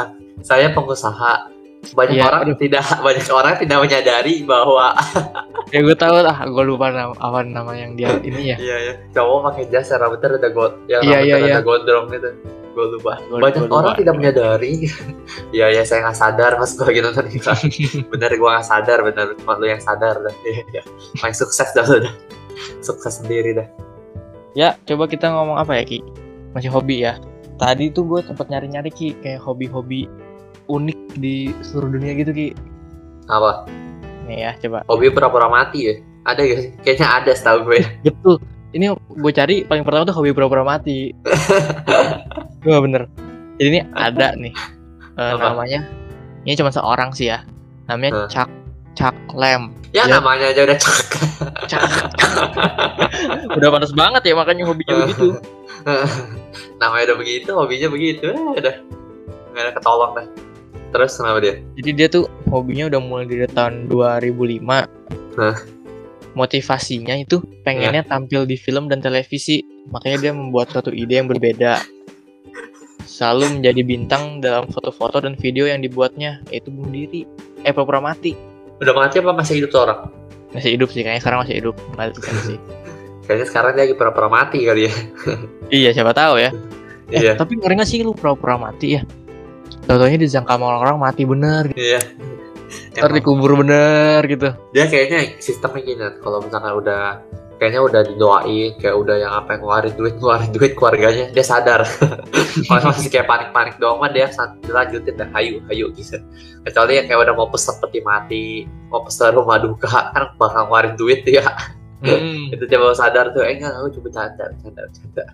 saya 0.46 0.70
pengusaha 0.70 1.50
banyak 1.90 2.16
Iya, 2.16 2.24
orang 2.24 2.40
aduh. 2.44 2.56
tidak 2.56 2.84
banyak 3.06 3.26
orang 3.28 3.54
tidak 3.56 3.78
menyadari 3.80 4.34
bahwa 4.44 4.92
ya 5.74 5.80
gue 5.80 5.96
tahu 5.96 6.16
lah. 6.20 6.36
Gue 6.44 6.64
lupa 6.64 6.88
nama 6.88 7.14
apa 7.14 7.40
nama 7.40 7.72
yang 7.72 7.96
dia 7.96 8.12
ini 8.28 8.52
ya. 8.52 8.56
Iya 8.56 8.76
ya 8.78 8.92
cowok 9.10 9.38
pakai 9.48 9.64
jas 9.68 9.88
rambutnya 9.90 10.36
rada 10.36 10.50
god 10.50 10.72
yang 10.86 11.00
Iya, 11.00 11.16
rambutnya 11.16 11.24
iya, 11.24 11.36
rada 11.36 11.50
iya. 11.50 11.60
gondrong 11.60 12.06
gitu. 12.10 12.30
Gue 12.70 12.84
lupa. 12.88 13.12
Gua- 13.24 13.40
banyak 13.40 13.56
gua 13.56 13.66
lupa. 13.66 13.76
orang 13.82 13.94
tidak 13.96 14.14
menyadari. 14.14 14.72
Iya 15.50 15.66
ya 15.70 15.82
saya 15.82 15.98
nggak 16.04 16.16
sadar 16.16 16.52
pas 16.54 16.70
gue 16.70 16.84
lagi 16.84 17.00
nonton 17.00 17.26
iklan 17.28 17.58
bener 18.06 18.30
gue 18.30 18.50
nggak 18.50 18.66
sadar 18.66 18.98
bener. 19.00 19.26
Cuma 19.36 19.52
lu 19.56 19.66
yang 19.66 19.82
sadar 19.82 20.14
dah. 20.16 20.34
Iya 20.42 20.62
iya. 20.70 20.82
Main 21.18 21.32
sukses 21.32 21.68
dah 21.70 21.84
lu 21.84 21.98
dah. 22.00 22.14
Sukses 22.78 23.18
sendiri 23.18 23.52
dah. 23.52 23.66
Ya 24.52 24.76
coba 24.84 25.06
kita 25.06 25.26
ngomong 25.28 25.56
apa 25.56 25.74
ya 25.74 25.84
ki? 25.84 25.98
Masih 26.50 26.68
hobi 26.68 27.02
ya? 27.02 27.16
Tadi 27.56 27.88
tuh 27.88 28.04
gue 28.04 28.20
sempat 28.20 28.46
nyari-nyari 28.46 28.88
ki. 28.88 29.18
Kayak 29.18 29.42
hobi-hobi 29.42 30.06
unik 30.68 30.98
di 31.16 31.54
seluruh 31.64 31.96
dunia 31.96 32.12
gitu 32.18 32.30
ki. 32.32 32.48
Apa? 33.30 33.64
Nih 34.26 34.38
ya 34.46 34.50
coba. 34.60 34.82
Hobi 34.90 35.08
pura-pura 35.10 35.46
mati 35.46 35.78
ya? 35.86 35.94
Ada 36.26 36.40
gak 36.44 36.58
sih? 36.60 36.70
Kayaknya 36.84 37.08
ada 37.08 37.32
setahu 37.32 37.58
gue. 37.70 37.80
Betul. 38.06 38.36
Ini 38.70 38.86
gue 38.94 39.32
cari 39.34 39.66
paling 39.66 39.82
pertama 39.82 40.06
tuh 40.06 40.14
hobi 40.14 40.30
pura-pura 40.30 40.62
mati. 40.62 41.10
Gue 42.62 42.76
bener. 42.78 43.10
Jadi 43.58 43.66
ini 43.66 43.80
ada 43.98 44.36
nih. 44.38 44.54
Apa? 45.18 45.52
namanya 45.52 45.84
ini 46.46 46.54
cuma 46.54 46.70
seorang 46.70 47.10
sih 47.10 47.34
ya. 47.34 47.42
Namanya 47.90 48.14
Hah. 48.14 48.28
Chuck 48.30 48.50
Chuck 48.94 49.16
Lamb 49.34 49.74
ya, 49.90 50.06
Ya. 50.06 50.22
namanya 50.22 50.54
aja 50.54 50.62
udah 50.70 50.78
cakep 50.78 51.20
Chuck. 51.66 51.82
Udah 53.58 53.68
panas 53.74 53.90
banget 53.90 54.22
ya 54.30 54.34
makanya 54.38 54.70
hobinya 54.70 55.02
begitu. 55.02 55.34
Namanya 56.78 57.02
udah 57.10 57.18
begitu 57.18 57.50
hobinya 57.50 57.88
begitu. 57.90 58.26
Eh, 58.30 58.54
udah. 58.60 58.74
Nggak 59.50 59.62
ada 59.66 59.72
ketolong 59.74 60.12
dah 60.14 60.26
terus 60.90 61.16
kenapa 61.16 61.38
dia? 61.42 61.54
Jadi 61.78 61.90
dia 61.94 62.06
tuh 62.10 62.24
hobinya 62.50 62.90
udah 62.90 63.00
mulai 63.00 63.24
dari 63.26 63.46
tahun 63.46 63.86
2005 63.88 65.38
Hah? 65.38 65.56
motivasinya 66.34 67.18
itu 67.18 67.42
pengennya 67.66 68.06
tampil 68.06 68.46
di 68.46 68.54
film 68.54 68.86
dan 68.86 69.02
televisi. 69.02 69.62
Makanya 69.90 70.18
dia 70.22 70.32
membuat 70.34 70.70
suatu 70.70 70.94
ide 70.94 71.18
yang 71.18 71.26
berbeda. 71.26 71.82
Selalu 73.02 73.60
menjadi 73.60 73.80
bintang 73.82 74.38
dalam 74.38 74.70
foto-foto 74.70 75.18
dan 75.18 75.34
video 75.34 75.66
yang 75.66 75.82
dibuatnya 75.82 76.40
yaitu 76.48 76.70
bunuh 76.70 76.92
diri. 76.92 77.26
Eh 77.66 77.74
pura-pura 77.74 77.98
mati. 77.98 78.38
Udah 78.78 78.94
mati 78.94 79.18
apa 79.20 79.34
masih 79.34 79.60
hidup 79.60 79.70
tuh 79.74 79.82
orang? 79.84 80.08
Masih 80.54 80.78
hidup 80.78 80.88
sih 80.94 81.02
kayaknya 81.02 81.22
sekarang 81.22 81.38
masih 81.44 81.54
hidup. 81.58 81.74
Sih. 82.46 82.58
Kayaknya 83.30 83.46
sekarang 83.46 83.70
dia 83.78 83.82
lagi 83.86 83.94
pura-pura 83.94 84.26
mati 84.26 84.58
kali 84.66 84.90
ya. 84.90 84.94
Iya 85.70 85.90
siapa 85.94 86.10
tahu 86.10 86.42
ya. 86.42 86.50
Eh, 87.10 87.22
iya 87.22 87.32
tapi 87.34 87.58
ngeri 87.58 87.74
nggak 87.78 87.90
sih 87.90 88.06
lu 88.06 88.14
pura-pura 88.14 88.54
mati 88.54 88.94
ya 88.94 89.02
Tahu-taunya 89.86 90.18
disangka 90.20 90.54
sama 90.54 90.70
orang-orang 90.74 90.96
mati 91.00 91.22
bener 91.26 91.62
gitu. 91.72 91.80
iya. 91.80 92.00
Ntar 92.94 93.10
dikubur 93.10 93.58
bener 93.58 94.22
gitu. 94.26 94.54
Dia 94.74 94.86
kayaknya 94.86 95.38
sistemnya 95.42 95.80
gini 95.82 96.06
kalau 96.22 96.42
misalkan 96.42 96.74
udah 96.78 97.22
kayaknya 97.60 97.80
udah 97.84 98.00
didoain 98.08 98.72
kayak 98.80 98.96
udah 98.96 99.16
yang 99.20 99.32
apa 99.36 99.52
yang 99.52 99.60
ngeluarin 99.60 99.94
duit 99.94 100.14
ngeluarin 100.16 100.50
duit 100.50 100.72
keluarganya 100.72 101.24
dia 101.30 101.44
sadar. 101.44 101.84
Kalau 102.68 102.82
masih 102.88 103.12
kayak 103.12 103.28
panik-panik 103.28 103.76
doang 103.76 104.00
mah 104.00 104.08
dia 104.08 104.32
san- 104.32 104.56
dilanjutin 104.64 105.20
dah 105.20 105.28
hayu 105.36 105.60
hayu 105.68 105.92
gitu. 105.92 106.16
Kecuali 106.64 106.96
yang 106.96 107.06
kayak 107.06 107.20
udah 107.20 107.34
mau 107.36 107.52
pesen 107.52 107.76
peti 107.84 108.00
mati 108.00 108.44
mau 108.88 109.04
pesen 109.04 109.36
rumah 109.36 109.60
duka 109.60 109.86
kan 110.10 110.32
bakal 110.40 110.66
ngeluarin 110.66 110.94
duit 110.96 111.20
ya. 111.28 111.44
Hmm, 112.00 112.48
itu 112.56 112.64
dia 112.64 112.80
baru 112.80 112.96
sadar 112.96 113.36
tuh 113.36 113.44
eh 113.44 113.60
enggak 113.60 113.76
aku 113.76 114.00
cuma 114.00 114.08
canda 114.08 114.44
canda 114.64 114.82
canda. 114.88 115.24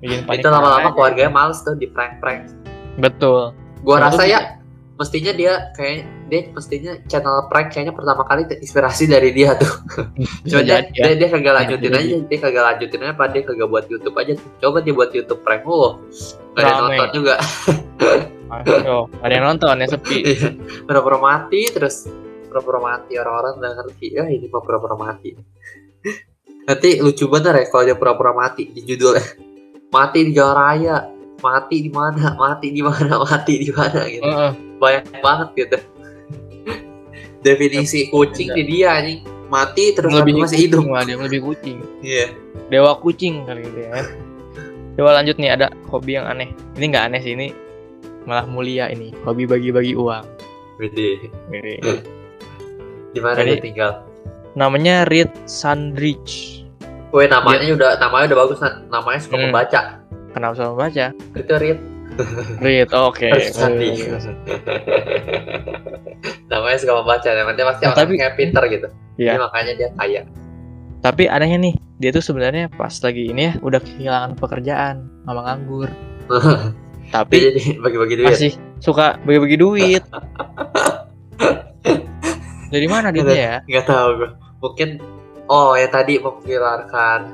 Panik 0.00 0.40
itu 0.40 0.48
lama-lama 0.48 0.88
keluarganya 0.96 1.30
males 1.30 1.60
tuh 1.60 1.76
di 1.76 1.84
prank 1.84 2.18
prank 2.18 2.48
betul 2.98 3.52
gua 3.84 4.08
rasa 4.08 4.24
ya 4.24 4.56
mestinya 4.96 5.32
dia 5.36 5.52
kayak 5.76 6.08
dia 6.32 6.40
mestinya 6.50 6.92
channel 7.06 7.46
prank 7.52 7.70
kayaknya 7.70 7.92
pertama 7.92 8.24
kali 8.24 8.48
terinspirasi 8.48 9.04
dari 9.06 9.30
dia 9.36 9.52
tuh 9.54 9.68
Cuma 10.48 10.62
dia, 10.64 10.82
jadi 10.88 10.96
ya 10.96 11.04
dia, 11.12 11.16
dia 11.20 11.28
kagak 11.28 11.54
lanjutin 11.54 11.90
Bisa 11.92 12.00
aja, 12.00 12.16
dia 12.24 12.38
kagak 12.40 12.64
lanjutin 12.64 13.00
aja, 13.04 13.26
dia 13.28 13.42
kagak 13.44 13.68
buat 13.68 13.84
YouTube 13.90 14.16
aja. 14.16 14.32
Coba 14.62 14.78
dia 14.80 14.94
buat 14.96 15.10
YouTube 15.12 15.40
prank, 15.44 15.62
oh, 15.68 16.00
gak 16.56 16.62
ada 16.62 16.66
yang 16.66 16.78
Rame. 16.80 16.88
nonton 16.88 17.08
juga. 17.12 17.34
Aduh, 18.46 19.04
ada 19.20 19.32
yang 19.34 19.46
nonton 19.46 19.74
ya 19.82 19.86
sepi 19.90 20.18
Iya. 20.22 20.48
Pura-pura 20.86 21.18
mati, 21.18 21.60
terus 21.68 22.06
pura-pura 22.48 22.78
mati 22.78 23.12
orang-orang 23.18 23.52
udah 23.58 23.72
ngerti, 23.82 24.06
ya 24.14 24.24
ini 24.30 24.46
mah 24.48 24.62
pura-pura 24.62 24.96
mati. 24.96 25.34
Nanti 26.66 26.88
lucu 26.98 27.30
bener 27.30 27.54
ya 27.62 27.66
kalau 27.70 27.84
dia 27.86 27.96
pura-pura 27.98 28.32
mati 28.34 28.70
di 28.70 28.80
judulnya. 28.82 29.22
Mati 29.90 30.18
di 30.26 30.32
jalan 30.34 30.54
raya, 30.54 30.96
mati 31.40 31.76
di 31.84 31.90
mana, 31.90 32.32
mati 32.34 32.72
di 32.72 32.80
mana, 32.80 33.20
mati 33.26 33.54
di 33.60 33.70
mana 33.72 34.00
gitu. 34.08 34.24
Heeh. 34.24 34.50
Banyak 34.76 35.04
banget 35.20 35.48
gitu. 35.56 35.78
Definisi 37.40 38.10
kucing 38.10 38.50
di 38.52 38.62
dia 38.66 38.98
nih. 39.00 39.22
mati 39.46 39.94
terus 39.94 40.10
lebih 40.10 40.42
masih 40.42 40.66
hidup 40.66 40.82
malah 40.90 41.06
dia 41.06 41.14
lebih 41.14 41.38
kucing 41.38 41.78
iya 42.02 42.34
dewa 42.66 42.98
kucing 42.98 43.46
kali 43.46 43.62
gitu 43.62 43.78
ya 43.78 44.02
coba 44.98 45.22
lanjut 45.22 45.38
nih 45.38 45.54
ada 45.54 45.70
hobi 45.86 46.18
yang 46.18 46.26
aneh 46.26 46.50
ini 46.74 46.84
nggak 46.90 47.04
aneh 47.06 47.20
sih 47.22 47.38
ini 47.38 47.54
malah 48.26 48.42
mulia 48.42 48.90
ini 48.90 49.14
hobi 49.22 49.46
bagi-bagi 49.46 49.94
uang 49.94 50.26
Wede. 50.82 51.30
Ini. 51.54 51.78
di 53.14 53.20
mana 53.22 53.38
dia 53.46 53.62
tinggal 53.62 54.02
namanya 54.58 55.06
Reed 55.06 55.30
Sandrich 55.46 56.66
Weh 57.14 57.30
namanya 57.30 57.70
udah 57.70 58.02
namanya 58.02 58.34
udah 58.34 58.38
bagus 58.50 58.58
namanya 58.90 59.20
suka 59.22 59.38
Hmm. 59.38 59.44
membaca 59.46 59.80
kenapa 60.36 60.54
sama 60.54 60.74
baca. 60.76 61.06
Itu 61.32 61.54
Reed. 61.56 61.78
Reed 62.60 62.90
oke. 62.92 63.28
Sandi. 63.50 64.04
namanya 66.46 66.78
suka 66.78 66.92
membaca 67.00 67.28
namanya 67.32 67.64
pasti 67.72 67.82
Nah, 67.84 67.96
tapi- 67.96 68.20
kayak 68.20 68.34
pinter 68.36 68.62
gitu. 68.68 68.88
Iya. 69.16 69.32
Jadi 69.32 69.38
makanya 69.40 69.72
dia 69.80 69.88
kaya. 69.96 70.20
Tapi 71.00 71.22
anehnya 71.24 71.58
nih 71.60 71.74
dia 71.96 72.10
tuh 72.12 72.20
sebenarnya 72.20 72.68
pas 72.68 72.92
lagi 73.00 73.32
ini 73.32 73.48
ya 73.48 73.52
udah 73.64 73.80
kehilangan 73.80 74.36
pekerjaan 74.36 75.08
sama 75.24 75.40
nganggur. 75.48 75.88
Dia 77.06 77.22
tapi 77.22 77.38
jadi 77.38 77.78
bagi-bagi 77.78 78.14
duit. 78.18 78.26
masih 78.34 78.52
suka 78.82 79.14
bagi-bagi 79.22 79.56
duit. 79.62 80.02
Dari 82.74 82.86
mana 82.90 83.14
duitnya 83.14 83.38
ya? 83.38 83.56
Nggak 83.62 83.86
tahu 83.86 84.08
gue 84.18 84.28
mungkin 84.58 84.88
oh 85.46 85.78
ya 85.78 85.86
tadi 85.86 86.18
memviralkan 86.18 87.30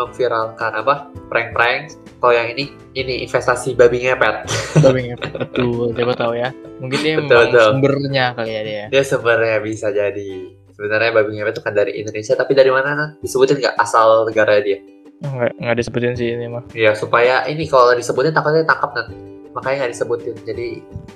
memviralkan 0.00 0.72
apa? 0.72 1.12
Prank-prank. 1.28 1.94
Kalau 2.20 2.32
yang 2.32 2.48
ini 2.52 2.72
ini 2.96 3.24
investasi 3.24 3.76
babi 3.76 4.04
ngepet. 4.04 4.48
Babi 4.84 5.12
ngepet 5.12 5.32
betul. 5.36 5.92
Siapa 5.92 6.14
tahu 6.16 6.32
ya. 6.36 6.48
Mungkin 6.80 6.98
dia 7.00 7.14
Betul, 7.20 7.36
betul. 7.48 7.64
sumbernya 7.76 8.26
kali 8.36 8.50
ya 8.52 8.62
dia. 8.64 8.84
Dia 8.88 9.02
sebenarnya 9.04 9.58
bisa 9.60 9.88
jadi. 9.92 10.32
Sebenarnya 10.72 11.10
babi 11.12 11.30
ngepet 11.36 11.54
itu 11.56 11.62
kan 11.64 11.72
dari 11.76 11.92
Indonesia 12.00 12.32
tapi 12.36 12.52
dari 12.56 12.72
mana 12.72 12.88
Nat? 12.96 13.10
disebutin 13.20 13.60
nggak 13.60 13.76
asal 13.76 14.24
negara 14.24 14.60
dia? 14.60 14.80
Nggak 15.20 15.52
nggak 15.60 15.76
disebutin 15.76 16.12
sih 16.16 16.28
ini 16.32 16.48
mah. 16.48 16.64
Ya 16.72 16.96
supaya 16.96 17.44
ini 17.48 17.68
kalau 17.68 17.92
disebutin 17.92 18.32
takutnya 18.32 18.64
tangkap 18.64 18.92
nanti 18.96 19.16
makanya 19.52 19.86
nggak 19.86 19.92
disebutin. 19.94 20.36
Jadi 20.46 20.68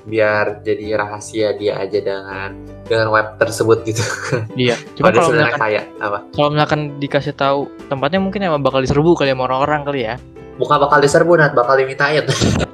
biar 0.04 0.60
jadi 0.60 1.00
rahasia 1.00 1.56
dia 1.56 1.80
aja 1.80 1.98
dengan 1.98 2.50
dengan 2.84 3.08
web 3.10 3.40
tersebut 3.40 3.82
gitu. 3.88 4.04
Iya 4.60 4.76
cuma 4.94 5.10
kalau 5.10 5.32
misalkan 5.32 5.60
kaya 5.60 5.82
apa? 5.98 6.18
Kalau 6.34 6.48
misalkan 6.52 6.80
dikasih 7.00 7.34
tahu 7.34 7.66
tempatnya 7.88 8.20
mungkin 8.20 8.40
emang 8.44 8.62
bakal 8.62 8.84
diserbu 8.84 9.16
kali 9.16 9.32
sama 9.32 9.48
orang-orang 9.48 9.80
kali 9.86 10.00
ya. 10.06 10.14
Bukan 10.54 10.76
bakal 10.78 11.02
diserbu 11.02 11.34
Nat, 11.34 11.50
bakal 11.50 11.74
dimintain. 11.74 12.22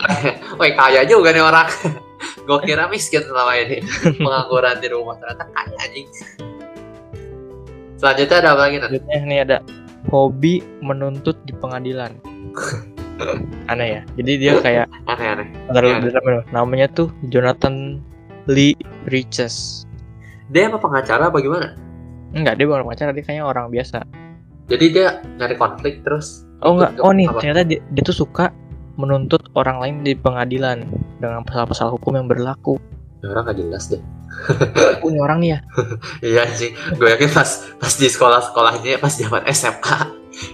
Woi 0.60 0.76
kaya 0.76 1.08
juga 1.08 1.32
nih 1.32 1.40
orang. 1.40 1.68
Gue 2.48 2.58
kira 2.66 2.90
miskin 2.92 3.24
selama 3.24 3.56
ini. 3.56 3.80
Pengangguran 4.20 4.76
di 4.84 4.88
rumah 4.92 5.16
ternyata 5.16 5.48
kaya 5.48 5.76
anjing. 5.80 6.08
Selanjutnya 7.96 8.36
ada 8.44 8.48
apa 8.52 8.60
lagi 8.68 8.76
Nat? 8.76 8.88
selanjutnya 8.92 9.18
nih 9.24 9.40
ada 9.48 9.56
hobi 10.08 10.64
menuntut 10.80 11.36
di 11.44 11.52
pengadilan 11.52 12.16
aneh 13.68 13.88
ya. 13.88 14.00
Jadi 14.16 14.32
dia 14.36 14.52
kayak 14.58 14.86
aneh-aneh 15.06 15.48
bentar, 15.68 15.82
Iya. 15.84 15.98
bentar, 16.00 16.22
bentar. 16.22 16.44
namanya 16.50 16.86
tuh 16.90 17.08
Jonathan 17.28 18.00
Lee 18.46 18.74
Riches. 19.06 19.84
Dia 20.50 20.66
apa 20.66 20.78
pengacara 20.78 21.30
apa 21.30 21.38
gimana? 21.38 21.76
enggak 22.30 22.62
dia 22.62 22.66
bukan 22.70 22.86
pacar 22.86 23.10
dia 23.10 23.26
kayaknya 23.26 23.42
orang 23.42 23.74
biasa. 23.74 24.06
Jadi 24.70 24.86
dia 24.94 25.18
nyari 25.34 25.58
konflik 25.58 26.06
terus? 26.06 26.46
Oh 26.62 26.78
enggak. 26.78 26.94
Oh 27.02 27.10
nih 27.10 27.26
apa? 27.26 27.42
ternyata 27.42 27.62
dia, 27.66 27.82
dia 27.90 28.02
tuh 28.06 28.14
suka 28.14 28.54
menuntut 28.94 29.40
orang 29.58 29.82
lain 29.82 29.94
di 30.04 30.12
pengadilan 30.14 30.86
dengan 31.18 31.42
pasal-pasal 31.42 31.90
hukum 31.90 32.14
yang 32.14 32.26
berlaku. 32.30 32.78
Ya 33.20 33.34
orang 33.34 33.50
gak 33.50 33.58
jelas 33.58 33.90
deh. 33.90 34.02
Ini 35.02 35.18
orang 35.18 35.38
nih 35.42 35.50
ya? 35.50 35.58
Iya 36.30 36.42
sih, 36.54 36.70
gue 36.70 37.08
yakin 37.08 37.30
pas 37.34 37.50
pas 37.82 37.92
di 37.98 38.06
sekolah-sekolahnya 38.06 39.02
pas 39.02 39.10
zaman 39.10 39.42
SMK 39.44 39.88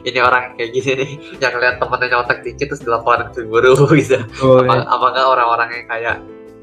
ini 0.05 0.19
orang 0.21 0.55
kayak 0.59 0.71
gini 0.75 0.91
nih 0.99 1.11
yang 1.39 1.55
lihat 1.59 1.77
temennya 1.79 2.07
nyontek 2.17 2.39
dikit 2.43 2.67
terus 2.75 2.83
dilaporin 2.83 3.29
ke 3.33 3.43
guru 3.47 3.75
gitu. 4.01 4.19
oh, 4.43 4.63
Apa, 4.63 4.85
apa 4.87 5.07
enggak 5.13 5.27
orang-orang 5.27 5.69
yang 5.73 5.87
kayak 5.89 6.17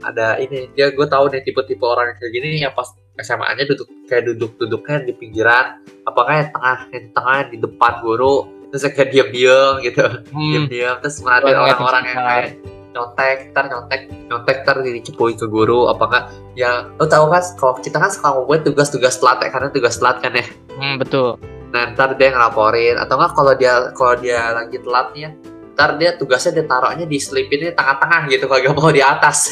ada 0.03 0.27
ini? 0.39 0.67
Dia 0.75 0.91
gue 0.91 1.07
tahu 1.07 1.31
nih 1.31 1.41
tipe-tipe 1.47 1.83
orang 1.83 2.11
yang 2.11 2.17
kayak 2.19 2.31
gini 2.35 2.49
yang 2.59 2.73
pas 2.75 2.91
SMA-nya 3.23 3.63
duduk 3.69 3.87
kayak 4.09 4.23
duduk-duduknya 4.33 5.05
di 5.05 5.13
pinggiran 5.13 5.79
apakah 6.03 6.33
yang 6.43 6.49
tengah 6.49 6.77
yang 6.89 7.03
di 7.05 7.11
tengah 7.13 7.37
di 7.47 7.57
depan 7.61 7.93
guru 8.01 8.35
terus 8.73 8.89
kayak 8.89 9.09
diam-diam 9.13 9.71
gitu. 9.85 10.05
Hmm, 10.33 10.51
diam-diam 10.51 10.95
terus 10.99 11.21
merhatiin 11.21 11.53
Orang 11.53 11.65
orang-orang 11.69 12.03
yang 12.09 12.19
kayak 12.25 12.47
nyontek 12.93 13.37
ntar 13.53 13.65
nyontek 13.69 14.01
nyontek 14.29 14.57
ntar 14.65 14.75
dicepuin 14.85 15.35
ke 15.37 15.45
guru 15.49 15.89
apa 15.89 16.03
enggak 16.09 16.23
yang 16.53 16.93
lo 17.01 17.05
tau 17.09 17.25
kan 17.29 17.41
kalau 17.57 17.73
kita 17.81 17.97
kan 17.97 18.09
suka 18.13 18.29
ngomongin 18.37 18.61
tugas-tugas 18.69 19.17
telat 19.17 19.41
ya 19.41 19.49
karena 19.49 19.69
tugas 19.73 19.97
telat 19.97 20.17
kan 20.21 20.33
ya? 20.37 20.45
Hmm, 20.77 21.01
betul 21.01 21.37
nah 21.73 21.89
ntar 21.91 22.13
dia 22.15 22.29
ngelaporin. 22.29 22.95
Atau 23.01 23.17
enggak 23.17 23.33
kalau 23.33 23.53
dia 23.57 23.73
kalau 23.97 24.13
dia 24.15 24.53
lagi 24.53 24.77
telat 24.77 25.09
nih 25.17 25.21
ya 25.25 25.31
ntar 25.73 25.97
dia 25.97 26.13
tugasnya 26.13 26.61
ditaruhnya 26.61 27.09
di 27.09 27.17
selipin 27.17 27.65
di 27.65 27.73
tengah-tengah 27.73 28.29
gitu 28.29 28.45
kagak 28.45 28.77
mau 28.77 28.93
di 28.93 29.01
atas. 29.01 29.37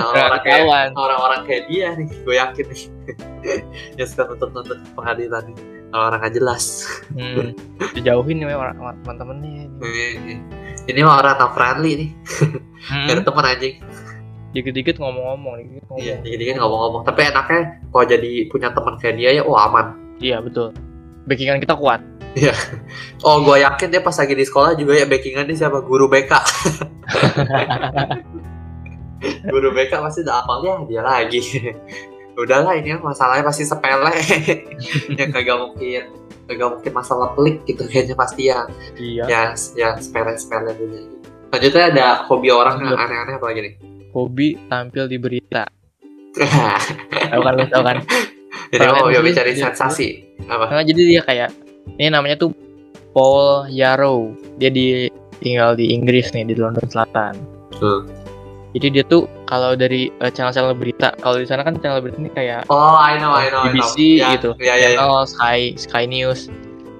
Nah, 0.00 0.16
orang 0.16 0.40
kayak 0.40 0.96
orang-orang 0.96 1.40
kayak 1.44 1.64
dia 1.68 1.92
nih 1.92 2.08
gue 2.08 2.34
yakin 2.40 2.64
nih. 2.72 2.82
Yang 4.00 4.16
suka 4.16 4.32
nuntut-nuntut 4.32 4.78
pengadilan 4.96 5.52
nih 5.52 5.56
kalau 5.90 6.04
orang 6.08 6.18
nggak 6.24 6.34
jelas. 6.40 6.64
Hmm, 7.12 7.52
dijauhin 7.92 8.40
nih 8.40 8.54
orang 8.56 8.78
sama 8.78 8.92
teman-temannya 9.04 9.68
Ini- 9.82 10.40
ini 10.88 11.00
mah 11.04 11.20
orang 11.20 11.36
tak 11.36 11.52
friendly 11.52 11.92
nih. 11.98 12.10
Hmm, 12.88 13.06
Gak 13.10 13.14
ada 13.20 13.22
teman 13.28 13.44
anjing. 13.44 13.74
Dikit-dikit 14.56 14.96
ngomong-ngomong 14.98 15.52
dikit 15.60 15.84
ngomong. 15.86 16.00
Iya, 16.00 16.46
kan 16.54 16.58
ngomong-ngomong. 16.64 17.02
Tapi 17.04 17.20
enaknya 17.28 17.60
kalau 17.92 18.04
jadi 18.08 18.30
punya 18.48 18.68
teman 18.72 18.94
kayak 18.96 19.14
dia 19.20 19.30
ya, 19.36 19.42
oh 19.44 19.54
aman. 19.54 19.99
Iya 20.20 20.38
betul 20.38 20.70
backingan 21.26 21.60
kita 21.60 21.76
kuat 21.76 22.00
Oh, 23.26 23.42
gue 23.42 23.58
yakin 23.58 23.90
dia 23.90 23.98
pas 23.98 24.14
lagi 24.14 24.38
di 24.38 24.46
sekolah 24.46 24.78
juga 24.78 24.94
ya 24.94 25.02
backingan 25.02 25.50
dia 25.50 25.66
siapa? 25.66 25.82
Guru 25.82 26.06
BK. 26.06 26.30
Guru 29.50 29.74
BK 29.74 29.98
pasti 29.98 30.22
udah 30.22 30.38
hafal 30.38 30.62
ya 30.62 30.78
dia 30.86 31.02
lagi. 31.02 31.42
Udahlah 32.38 32.78
ini 32.78 32.94
masalahnya 33.02 33.42
pasti 33.42 33.66
sepele. 33.66 34.14
yang 35.18 35.34
kagak 35.34 35.58
mungkin 35.58 36.06
kagak 36.46 36.68
mungkin 36.70 36.92
masalah 36.94 37.34
pelik 37.34 37.66
gitu 37.66 37.82
kayaknya 37.90 38.14
pasti 38.14 38.46
ya 38.46 38.62
iya 38.94 39.26
ya 39.26 39.40
ya 39.74 39.98
sepele-sepele 39.98 40.70
dulu. 40.78 41.02
Lanjutnya 41.50 41.84
ada 41.90 42.06
hobi 42.30 42.54
orang 42.54 42.78
yang 42.78 42.94
aneh-aneh 42.94 43.42
apa 43.42 43.46
lagi 43.50 43.60
nih? 43.66 43.74
hobi 44.10 44.58
tampil 44.66 45.06
di 45.06 45.18
berita 45.18 45.64
tahu 47.30 47.42
kan 47.42 47.54
tahu 47.70 47.82
kan 47.82 47.96
Jadi 48.70 48.80
Keren 48.80 48.94
mau 48.94 49.06
hobi 49.08 49.18
sih, 49.24 49.36
cari 49.36 49.50
dia- 49.50 49.64
sensasi 49.64 50.06
apa? 50.46 50.64
Nah, 50.68 50.82
jadi 50.82 51.02
dia 51.04 51.22
kayak 51.22 51.50
ini 51.96 52.08
namanya 52.08 52.38
tuh 52.38 52.54
Paul 53.10 53.66
Yarrow. 53.68 54.30
Dia 54.56 54.70
di 54.70 55.10
tinggal 55.38 55.74
di 55.74 55.90
Inggris 55.90 56.30
nih 56.30 56.44
di 56.44 56.54
London 56.54 56.86
Selatan. 56.86 57.34
Hmm. 57.76 58.06
Jadi 58.70 58.86
dia 58.92 59.04
tuh 59.04 59.26
kalau 59.44 59.74
dari 59.74 60.06
eh, 60.12 60.30
channel-channel 60.30 60.72
berita, 60.72 61.10
kalau 61.18 61.36
di 61.36 61.46
sana 61.46 61.60
kan 61.60 61.74
channel 61.76 61.98
berita 61.98 62.16
ini 62.16 62.30
kayak 62.30 62.70
Oh, 62.70 62.94
I 62.94 63.18
know, 63.18 63.34
I 63.34 63.50
know, 63.50 63.60
I 63.60 63.66
know. 63.66 63.74
BBC 63.74 64.22
Ya, 64.22 64.30
gitu. 64.32 64.54
Ya, 64.56 64.78
ya, 64.78 64.88
ya. 64.88 64.96
channel 64.96 65.26
Sky 65.26 65.74
Sky 65.74 66.04
News. 66.06 66.46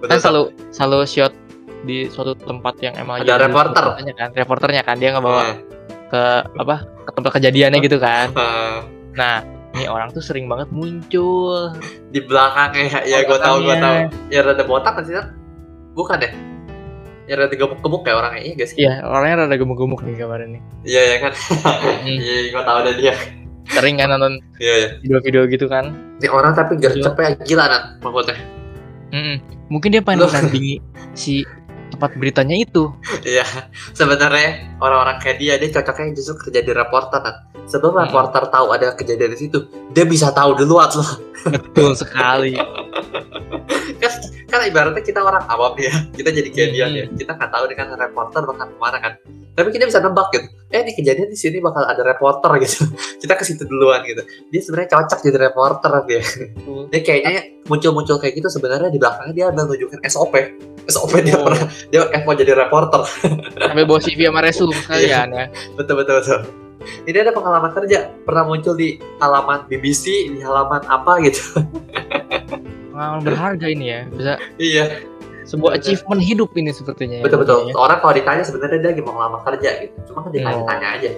Betul, 0.01 0.09
Kan 0.09 0.19
selalu 0.19 0.43
selalu 0.71 0.99
shot 1.05 1.31
di 1.81 2.11
suatu 2.11 2.35
tempat 2.35 2.75
yang 2.81 2.99
emang 2.99 3.23
Ada 3.23 3.39
jadi 3.39 3.47
reporter. 3.47 3.79
reporternya 3.79 4.15
kan, 4.15 4.29
reporternya 4.35 4.83
kan 4.83 4.97
dia 4.97 5.11
ngebawa 5.13 5.43
Eh, 5.45 5.57
ke 6.11 6.23
apa 6.59 6.75
ke 7.07 7.11
tempat 7.15 7.31
kejadiannya 7.39 7.79
gitu 7.81 7.97
kan. 7.97 8.35
eh, 8.35 8.79
Nah, 9.13 9.37
ini 9.71 9.87
orang 9.87 10.11
tuh 10.11 10.21
sering 10.21 10.47
banget 10.47 10.69
muncul. 10.71 11.71
di 12.11 12.21
belakangnya 12.21 13.07
ya, 13.07 13.23
gue 13.23 13.39
tahu, 13.39 13.63
gue 13.63 13.77
tahu. 13.79 13.97
Belakangnya. 14.11 14.33
Ya 14.35 14.41
rada 14.43 14.65
botak 14.65 14.93
kan 14.99 15.05
sih? 15.07 15.15
Bukan 15.95 16.19
deh. 16.19 16.33
Ya 17.31 17.39
rada 17.39 17.55
gemuk-gemuk 17.55 18.03
kayak 18.03 18.19
orangnya, 18.19 18.43
iya 18.43 18.53
gak 18.59 18.69
sih? 18.69 18.77
Iya, 18.83 18.93
orangnya 19.07 19.47
rada 19.47 19.55
gemuk-gemuk 19.55 20.03
nih 20.03 20.15
kemarin 20.19 20.49
nih. 20.59 20.63
Iya, 20.83 21.03
ya 21.07 21.17
kan? 21.23 21.33
Hmm, 22.03 22.19
Iya, 22.19 22.37
gue 22.51 22.63
tahu 22.65 22.77
ada 22.83 22.93
dia. 22.99 23.15
sering 23.71 23.95
kan 24.03 24.11
nonton 24.11 24.43
Iya, 24.59 24.75
iya. 24.75 24.89
video-video 24.99 25.43
gitu 25.47 25.67
kan. 25.71 25.95
Ini 26.19 26.27
orang 26.27 26.59
tapi 26.59 26.75
gercepnya 26.75 27.39
gila, 27.47 27.65
Nat, 27.71 27.83
maksudnya. 28.03 28.35
Mm-mm. 29.15 29.37
Mungkin 29.71 29.95
dia 29.95 30.03
pengen 30.03 30.27
Loh. 30.27 30.31
menandingi 30.35 30.83
si 31.15 31.47
tempat 31.91 32.15
beritanya 32.17 32.57
itu. 32.57 32.95
Iya, 33.23 33.45
sebenarnya 33.93 34.79
orang-orang 34.79 35.19
kayak 35.19 35.37
dia, 35.39 35.55
dia 35.59 35.71
cocoknya 35.75 36.15
justru 36.15 36.49
kerja 36.49 36.61
di 36.63 36.73
reporter, 36.73 37.21
Nat. 37.21 37.37
Sebelum 37.67 37.95
Hmm. 37.95 38.03
reporter 38.09 38.43
tahu 38.51 38.67
ada 38.75 38.95
kejadian 38.95 39.31
di 39.35 39.39
situ, 39.47 39.59
dia 39.91 40.03
bisa 40.03 40.35
tahu 40.35 40.59
duluan 40.59 40.91
loh. 40.91 41.11
Betul 41.47 41.95
sekali. 41.95 42.55
kan, 44.03 44.13
kan 44.47 44.61
ibaratnya 44.65 45.01
kita 45.01 45.21
orang 45.21 45.45
awam 45.47 45.75
ya, 45.77 45.93
kita 46.11 46.31
jadi 46.31 46.49
kayak 46.49 46.71
dia 46.71 46.87
Hmm. 46.87 46.97
ya. 46.97 47.05
Kita 47.13 47.33
nggak 47.35 47.51
tahu 47.51 47.65
nih 47.67 47.77
kan 47.77 47.87
reporter 47.95 48.43
bakal 48.45 48.67
ke 48.67 48.77
mana 48.77 48.99
kan. 48.99 49.13
Tapi 49.51 49.69
kita 49.71 49.85
bisa 49.85 49.99
nebak 49.99 50.31
gitu. 50.31 50.47
Eh, 50.71 50.81
ini 50.81 50.93
kejadian 50.93 51.29
di 51.29 51.35
sini 51.35 51.59
bakal 51.59 51.83
ada 51.83 52.01
reporter 52.01 52.51
gitu. 52.63 52.87
kita 53.19 53.35
ke 53.35 53.45
situ 53.45 53.63
duluan 53.65 54.01
gitu. 54.03 54.23
Dia 54.49 54.61
sebenarnya 54.61 54.91
cocok 54.91 55.19
jadi 55.21 55.39
reporter 55.43 55.91
dia. 56.05 56.23
Dia 56.89 57.01
kayaknya 57.01 57.43
muncul-muncul 57.67 58.17
kayak 58.17 58.35
gitu 58.35 58.49
sebenarnya 58.49 58.89
di 58.89 58.97
belakangnya 58.97 59.33
dia 59.33 59.47
ada 59.49 59.63
nunjukin 59.63 60.01
SOP. 60.05 60.35
SOP 60.87 61.13
dia 61.21 61.35
Oh. 61.35 61.45
pernah 61.45 61.67
dia 61.89 62.01
mau 62.23 62.33
jadi 62.33 62.53
reporter. 62.57 63.03
Sampai 63.57 63.85
bawa 63.85 64.01
CV 64.01 64.21
sama 64.25 64.41
resume 64.41 64.75
sekalian 64.81 65.29
ya. 65.31 65.45
betul 65.75 65.95
betul 65.99 66.15
betul. 66.19 66.41
Ini 66.81 67.17
ada 67.21 67.33
pengalaman 67.37 67.71
kerja, 67.77 68.09
pernah 68.25 68.49
muncul 68.49 68.73
di 68.73 68.97
halaman 69.21 69.69
BBC, 69.69 70.33
di 70.33 70.41
halaman 70.41 70.81
apa 70.89 71.21
gitu. 71.25 71.61
pengalaman 73.01 73.21
berharga 73.25 73.67
ini 73.71 73.87
ya 73.89 74.01
bisa 74.13 74.33
iya. 74.61 74.85
sebuah 75.49 75.77
Betul. 75.77 75.81
achievement 75.81 76.21
hidup 76.21 76.51
ini 76.53 76.71
sepertinya 76.71 77.17
ya, 77.21 77.25
betul 77.25 77.39
betul. 77.41 77.59
jadinya. 77.65 77.75
orang 77.81 77.99
kalau 78.05 78.13
ditanya 78.13 78.43
sebenarnya 78.45 78.79
dia 78.83 78.91
lagi 78.93 79.03
mau 79.03 79.15
ngelamar 79.17 79.41
kerja 79.49 79.71
gitu. 79.83 79.97
Cuma 80.13 80.19
kan 80.29 80.31
ditanya-tanya 80.37 80.89
aja. 81.01 81.11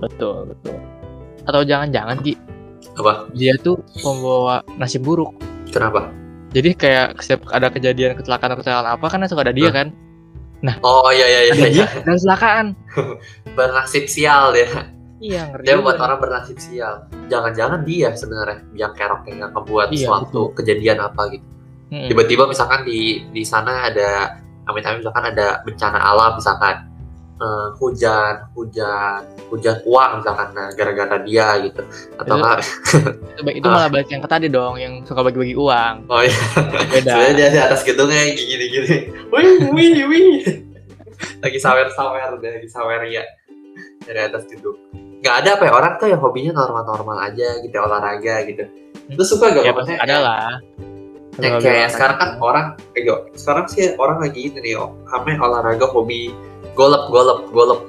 Betul 0.00 0.36
betul. 0.50 0.76
Atau 1.44 1.60
jangan-jangan 1.66 2.16
Ki. 2.24 2.34
Apa? 2.98 3.12
Dia 3.36 3.54
tuh 3.60 3.78
pembawa 4.00 4.64
nasib 4.80 5.04
buruk. 5.04 5.36
Kenapa? 5.70 6.10
Jadi 6.52 6.76
kayak 6.76 7.20
setiap 7.24 7.48
ada 7.48 7.72
kejadian 7.72 8.12
kecelakaan 8.18 8.56
kecelakaan 8.60 8.88
apa 8.92 9.06
kan 9.08 9.24
suka 9.24 9.46
ada 9.46 9.54
dia 9.56 9.72
Hah? 9.72 9.74
kan 9.84 9.86
oh 10.86 11.10
iya 11.10 11.26
iya 11.26 11.40
iya, 11.50 11.66
iya. 11.68 11.86
dan 12.06 12.14
kecelakaan 12.14 12.66
bernasib 13.58 14.06
sial 14.06 14.54
dia. 14.54 14.90
Iya 15.22 15.54
ngerti 15.54 15.66
dia 15.70 15.78
buat 15.78 15.98
orang 15.98 16.18
bernasib 16.18 16.58
sial. 16.58 17.06
Jangan-jangan 17.30 17.86
dia 17.86 18.10
sebenarnya 18.14 18.58
yang 18.74 18.92
kerok 18.94 19.22
yang 19.30 19.50
ngebuat 19.54 19.94
Iya, 19.94 20.06
suatu 20.10 20.50
kejadian 20.54 20.98
apa 21.02 21.30
gitu. 21.34 21.46
Tiba-tiba 21.92 22.48
misalkan 22.48 22.88
di 22.88 23.22
di 23.30 23.42
sana 23.44 23.86
ada 23.86 24.40
amit-amit 24.66 25.02
misalkan 25.04 25.24
ada 25.34 25.60
bencana 25.66 25.98
alam 25.98 26.38
misalkan 26.38 26.88
eh, 27.42 27.66
hujan 27.82 28.34
hujan 28.54 29.20
hujan 29.50 29.76
uang 29.82 30.10
misalkan 30.22 30.48
nah, 30.54 30.70
gara-gara 30.78 31.16
dia 31.26 31.58
gitu. 31.66 31.82
Atau 32.16 32.24
Itu- 32.24 32.38
enggak? 32.38 32.58
itu, 33.42 33.50
itu 33.58 33.66
malah 33.66 33.90
balik 33.90 34.08
yang 34.14 34.22
tadi 34.22 34.46
dong 34.46 34.74
yang 34.78 35.02
suka 35.02 35.20
bagi-bagi 35.26 35.58
uang. 35.58 35.94
Oh 36.06 36.22
iya. 36.22 36.36
Beda. 36.88 37.12
Sebenarnya 37.18 37.34
dia 37.34 37.48
di 37.50 37.60
atas 37.60 37.80
gedungnya 37.82 38.22
gini-gini. 38.32 38.96
Wih 39.34 39.50
wih 39.74 39.92
wih. 40.06 40.30
Lagi 41.42 41.58
sawer-sawer 41.58 42.38
deh 42.38 42.50
lagi 42.62 42.68
sawer 42.70 43.02
ya 43.10 43.26
dari 44.06 44.20
atas 44.22 44.46
gedung. 44.46 44.78
Nggak 45.22 45.34
ada 45.42 45.50
apa 45.58 45.62
ya 45.66 45.72
orang 45.74 45.92
tuh 45.98 46.08
yang 46.10 46.20
hobinya 46.22 46.52
normal-normal 46.54 47.18
aja 47.30 47.62
gitu 47.62 47.76
olahraga 47.78 48.42
gitu. 48.46 48.66
Lu 49.10 49.24
suka 49.26 49.54
gak 49.54 49.66
ya 49.66 49.72
maksudnya 49.74 50.00
ada 50.02 50.16
lah. 50.18 50.50
Ya, 51.40 51.56
kayak 51.56 51.96
sekarang 51.96 52.16
kan 52.20 52.30
orang 52.44 52.66
eh, 52.92 53.08
sekarang 53.40 53.64
sih 53.64 53.96
orang 53.96 54.20
lagi 54.20 54.52
ini 54.52 54.58
nih 54.60 54.74
oh, 54.76 54.92
kami 55.08 55.32
olahraga 55.40 55.88
hobi 55.88 56.28
golf 56.72 57.08
golf 57.08 57.40
golf 57.50 57.80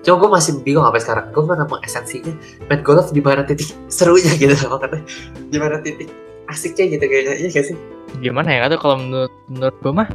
Cuma 0.00 0.16
gue 0.16 0.30
masih 0.32 0.52
bingung 0.64 0.80
sampai 0.80 0.96
sekarang 0.98 1.24
gue 1.28 1.42
mana 1.44 1.68
mau 1.68 1.76
esensinya 1.84 2.32
main 2.66 2.80
golf 2.80 3.12
di 3.12 3.20
mana 3.20 3.44
titik 3.44 3.68
serunya 3.86 4.32
gitu 4.34 4.56
makanya 4.66 5.04
di 5.46 5.58
mana 5.60 5.76
titik 5.78 6.08
asiknya 6.46 6.96
gitu 6.96 7.04
kayaknya 7.04 7.34
iya 7.36 7.48
gak 7.50 7.64
sih 7.68 7.76
gimana 8.18 8.48
ya 8.48 8.58
kata 8.64 8.74
kalau 8.74 8.96
menurut 8.96 9.32
menurut 9.46 9.76
gue 9.78 9.92
mah 9.92 10.08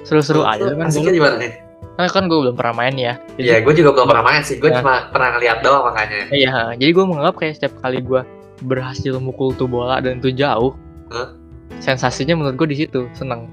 seru-seru 0.00 0.46
aja 0.46 0.70
kan 0.70 0.86
asiknya 0.86 1.12
di 1.12 1.18
mana 1.18 1.34
nih 1.42 1.52
nah, 1.94 2.06
kan 2.06 2.24
gue 2.24 2.38
belum 2.40 2.54
pernah 2.54 2.74
main 2.74 2.94
ya 2.94 3.14
Iya, 3.34 3.58
gue 3.60 3.74
juga 3.74 3.90
belum 3.92 4.06
pernah 4.06 4.24
main 4.24 4.40
sih. 4.40 4.56
Gue 4.56 4.70
Nah. 4.70 4.78
cuma 4.78 4.94
pernah 5.10 5.34
ngeliat 5.34 5.58
doang 5.60 5.82
makanya. 5.84 6.30
iya 6.30 6.54
jadi 6.72 6.90
gue 6.90 7.04
menganggap 7.04 7.34
kayak 7.34 7.54
setiap 7.58 7.74
kali 7.82 7.98
gue 8.00 8.22
berhasil 8.62 9.18
mukul 9.18 9.50
tuh 9.52 9.66
bola 9.66 9.98
dan 9.98 10.22
itu 10.22 10.30
jauh 10.30 10.78
Hah? 11.10 11.34
sensasinya 11.78 12.38
menurut 12.38 12.54
gue 12.54 12.68
di 12.70 12.78
situ 12.80 13.10
seneng 13.12 13.50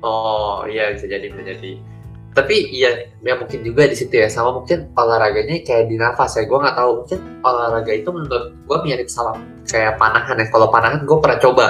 Oh 0.00 0.64
iya 0.64 0.88
bisa 0.90 1.04
jadi 1.04 1.28
bisa 1.28 1.42
jadi. 1.44 1.72
Tapi 2.38 2.70
iya, 2.70 3.10
ya 3.18 3.34
mungkin 3.34 3.66
juga 3.66 3.90
di 3.90 3.98
situ 3.98 4.14
ya. 4.14 4.30
Sama 4.30 4.54
mungkin 4.62 4.86
olahraganya 4.94 5.58
kayak 5.66 5.90
di 5.90 5.98
nafas 5.98 6.38
ya. 6.38 6.46
Gue 6.46 6.58
nggak 6.62 6.76
tahu 6.78 6.90
mungkin 7.02 7.18
olahraga 7.42 7.90
itu 7.90 8.08
menurut 8.14 8.54
gue 8.54 8.78
mirip 8.86 9.10
sama 9.10 9.34
kayak 9.66 9.98
panahan 9.98 10.38
ya. 10.38 10.46
Kalau 10.54 10.70
panahan 10.70 11.02
gue 11.02 11.18
pernah 11.18 11.38
coba. 11.42 11.66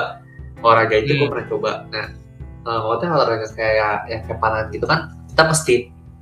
Olahraga 0.61 0.95
itu 1.01 1.17
gue 1.17 1.25
Hmm. 1.25 1.33
pernah 1.33 1.47
coba. 1.49 1.71
Nah, 1.89 2.07
eh, 2.69 2.79
maksudnya 2.85 3.09
olahraga 3.17 3.47
kayak 3.57 3.97
ya 4.13 4.19
kayak 4.29 4.39
panahan 4.39 4.67
gitu 4.69 4.85
kan. 4.85 5.01
Kita 5.33 5.43
mesti 5.49 5.77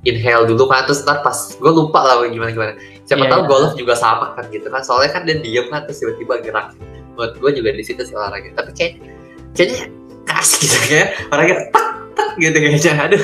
inhale 0.05 0.47
dulu 0.47 0.71
kan 0.71 0.87
terus 0.87 1.03
ntar 1.03 1.19
pas 1.19 1.35
gue 1.35 1.71
lupa 1.73 1.99
lah 1.99 2.23
gimana 2.29 2.53
gimana 2.53 2.71
siapa 3.03 3.27
Iya, 3.27 3.31
tahu 3.33 3.41
iya. 3.43 3.49
golf 3.49 3.71
juga 3.75 3.91
sama 3.97 4.31
kan 4.39 4.45
gitu 4.53 4.69
kan 4.71 4.79
soalnya 4.79 5.11
kan 5.11 5.27
dia 5.27 5.35
diem 5.41 5.67
kan 5.67 5.83
terus 5.83 5.99
tiba-tiba 5.99 6.39
gerak 6.39 6.67
buat 7.17 7.35
gue 7.35 7.51
juga 7.51 7.75
di 7.75 7.83
situ 7.83 8.05
sih 8.05 8.15
olahraga 8.15 8.55
tapi 8.55 8.71
kayak 8.77 9.03
kayaknya 9.51 9.89
kasih 10.23 10.63
gitu 10.63 10.77
kayak 10.87 11.07
olahraga 11.27 11.55
tak 11.75 11.87
tak 12.13 12.29
gitu 12.39 12.55
kayaknya 12.55 12.91
aduh 13.03 13.23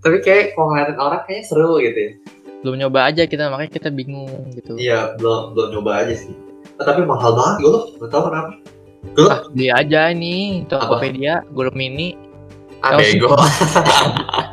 tapi 0.00 0.16
kayak 0.24 0.56
kalau 0.56 0.72
ngeliatin 0.72 0.96
orang 0.96 1.20
kayaknya 1.28 1.44
seru 1.44 1.76
gitu 1.80 1.98
ya. 2.00 2.12
Belum 2.60 2.76
nyoba 2.76 3.08
aja 3.08 3.22
kita 3.24 3.48
makanya 3.52 3.72
kita 3.72 3.88
bingung 3.92 4.32
gitu. 4.56 4.76
Iya 4.76 5.16
belum 5.20 5.56
belum 5.56 5.68
nyoba 5.76 6.04
aja 6.04 6.14
sih. 6.16 6.32
Nah, 6.76 6.84
tapi 6.88 7.04
mahal 7.04 7.36
banget 7.36 7.56
golf 7.64 7.84
nggak 8.00 8.10
tahu 8.12 8.22
kenapa. 8.28 8.52
Golf 9.16 9.32
ah, 9.32 9.40
beli 9.52 9.68
aja 9.68 10.00
ini 10.12 10.64
Tokopedia 10.68 11.44
Golf 11.52 11.76
Mini. 11.76 12.16
Ah 12.80 12.96
bego. 12.96 13.36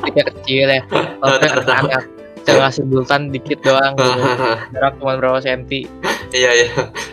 tiket 0.03 0.27
kecil 0.43 0.67
ya. 0.67 0.81
Anak 1.23 2.03
saya 2.47 2.63
ngasih 2.63 2.87
bultan 2.87 3.27
dikit 3.27 3.59
doang 3.59 3.91
gitu. 3.99 4.19
jarak 4.75 4.95
cuma 5.03 5.19
berapa 5.19 5.39
senti. 5.43 5.83
Iya 6.31 6.51
iya. 6.63 6.67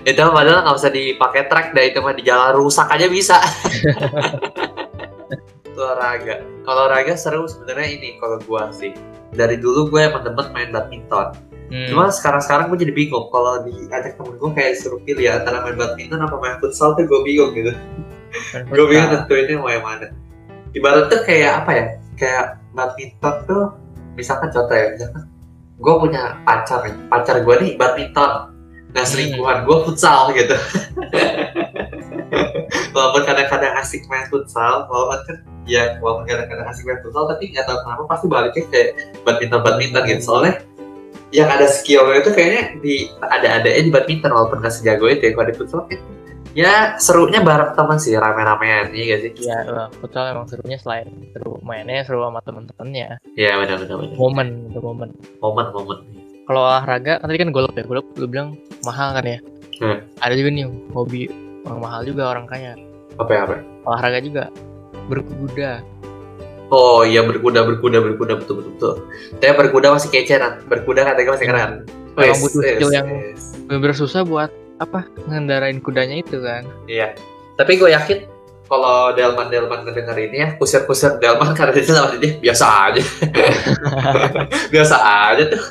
Itu 0.07 0.23
padahal 0.31 0.62
nggak 0.62 0.79
usah 0.79 0.90
dipakai 0.94 1.51
track 1.51 1.75
dah 1.75 1.85
itu 1.87 1.99
mah 1.99 2.14
di 2.14 2.23
jalan 2.23 2.55
rusak 2.55 2.87
aja 2.87 3.07
bisa 3.11 3.38
olahraga. 5.78 6.46
Kalau 6.64 6.80
olahraga 6.87 7.14
seru 7.18 7.50
sebenarnya 7.50 7.98
ini 7.98 8.08
kalau 8.22 8.38
gua 8.46 8.70
sih. 8.70 8.94
Dari 9.34 9.58
dulu 9.58 9.90
gue 9.90 9.98
emang 9.98 10.22
demen 10.22 10.46
main 10.54 10.70
badminton. 10.70 11.34
Hmm. 11.64 11.88
cuma 11.88 12.12
sekarang 12.12 12.44
sekarang 12.44 12.64
gue 12.70 12.87
jadi 12.87 12.94
bingung. 12.94 13.32
Kalau 13.32 13.64
diajak 13.64 14.20
temen 14.20 14.37
gue 14.37 14.50
kayak 14.52 14.78
suruh 14.78 15.00
pilih 15.02 15.26
ya 15.26 15.42
antara 15.42 15.64
main 15.64 15.74
badminton 15.74 16.20
apa 16.20 16.37
main 16.38 16.56
futsal 16.60 16.94
tuh 16.94 17.08
gue 17.08 17.20
bingung 17.24 17.56
gitu. 17.56 17.72
Gue 18.74 18.87
bingung 18.90 19.14
tentuinnya 19.14 19.62
mau 19.62 19.70
yang 19.70 19.87
mana. 19.87 20.10
Ibarat 20.74 21.06
tuh 21.06 21.22
kayak 21.22 21.62
apa 21.62 21.70
ya? 21.70 21.87
Kayak 22.18 22.44
badminton 22.74 23.34
tuh 23.46 23.64
misalkan 24.18 24.50
contoh 24.50 24.74
ya 24.74 24.90
misalkan 24.90 25.22
gue 25.78 25.94
punya 26.02 26.22
pacar 26.42 26.82
nih. 26.82 26.94
Pacar 27.06 27.37
gue 27.42 27.54
nih 27.62 27.72
badminton. 27.78 28.32
Nah 28.94 29.04
selingkuhan 29.06 29.66
gue 29.66 29.76
futsal 29.87 30.34
gitu. 30.34 30.54
Walaupun 32.94 33.22
kadang-kadang 33.26 33.74
asik 33.78 34.06
main 34.10 34.26
futsal 34.30 34.87
walaupun 34.90 35.18
kan 35.26 35.37
ya 35.64 35.96
walaupun 35.98 36.29
kadang-kadang 36.29 36.66
asik 36.68 36.85
main 36.85 37.00
futsal 37.00 37.24
tapi 37.27 37.48
nggak 37.50 37.64
tahu 37.64 37.79
kenapa 37.81 38.03
pasti 38.07 38.27
baliknya 38.29 38.62
kayak 38.68 38.88
badminton 39.24 39.61
badminton 39.64 40.03
gitu 40.05 40.22
soalnya 40.22 40.55
yang 41.35 41.48
ada 41.50 41.66
skillnya 41.66 42.20
itu 42.22 42.31
kayaknya 42.31 42.62
di 42.79 42.94
ada 43.18 43.59
adanya 43.59 43.81
di 43.81 43.90
badminton 43.90 44.31
walaupun 44.31 44.61
nggak 44.62 44.74
sejago 44.74 45.09
itu 45.09 45.22
ya 45.24 45.33
kalau 45.33 45.46
di 45.48 45.55
futsal 45.57 45.81
kan 45.88 45.98
ya 46.55 46.94
serunya 47.03 47.42
bareng 47.42 47.74
teman 47.74 47.98
sih 47.98 48.14
rame-ramean 48.14 48.94
iya 48.94 49.05
gak 49.11 49.20
sih 49.27 49.31
Iya, 49.42 49.59
wah, 49.66 49.88
futsal 49.98 50.31
emang 50.31 50.46
serunya 50.46 50.79
selain 50.79 51.11
seru 51.35 51.59
mainnya 51.61 52.07
seru 52.07 52.22
sama 52.22 52.38
temen-temennya. 52.46 53.18
iya 53.35 53.59
benar 53.59 53.83
benar 53.83 53.96
benar 53.98 54.14
Momen, 54.14 54.48
itu 54.70 54.79
momen. 54.79 55.09
momen 55.42 55.66
momen 55.74 55.98
Kalau 56.44 56.61
olahraga, 56.61 57.18
kan 57.18 57.27
tadi 57.27 57.40
kan 57.40 57.50
golf 57.50 57.72
ya, 57.72 57.83
golf 57.83 58.05
lu 58.14 58.29
bilang 58.29 58.55
mahal 58.85 59.16
kan 59.16 59.24
ya. 59.24 59.40
Hmm. 59.81 60.05
Ada 60.20 60.37
juga 60.37 60.50
nih 60.53 60.64
hobi 60.92 61.22
orang 61.64 61.81
mahal 61.81 62.00
juga 62.05 62.22
orang 62.31 62.44
kaya. 62.46 62.77
apa 63.16 63.31
ya 63.33 63.40
apa 63.48 63.53
ya? 63.59 63.62
Olahraga 63.88 64.18
juga 64.20 64.44
berkuda. 65.06 65.82
oh 66.72 67.04
iya 67.04 67.20
berkuda 67.22 67.62
berkuda 67.62 68.00
berkuda 68.00 68.40
betul 68.40 68.54
betul 68.60 68.72
betul 68.74 68.94
saya 69.38 69.52
berkuda 69.54 69.94
masih 69.94 70.10
kece 70.10 70.40
kan 70.40 70.58
berkuda 70.66 71.04
katanya 71.06 71.36
masih 71.36 71.48
keren 71.48 71.72
Emang 72.14 72.30
Wes, 72.30 72.42
butuh 72.46 72.62
skill 72.62 72.90
yang- 72.94 73.10
wes. 73.10 73.42
Bener-bener 73.66 73.96
susah 73.98 74.22
buat 74.22 74.50
apa 74.78 75.02
ngendarain 75.26 75.82
kudanya 75.82 76.22
itu 76.22 76.38
kan. 76.38 76.62
Iya. 76.86 77.18
Tapi 77.58 77.74
gue 77.74 77.90
yakin 77.90 78.18
kalau 78.70 79.10
Delman 79.18 79.50
Delman 79.50 79.82
ngedenger 79.82 80.18
ini 80.18 80.36
ya, 80.40 80.48
kusir-kusir 80.54 81.18
Delman 81.18 81.58
karena 81.58 81.74
dia 81.74 82.38
biasa 82.38 82.66
aja. 82.90 83.02
biasa 84.74 84.96
aja 84.98 85.42
tuh. 85.50 85.62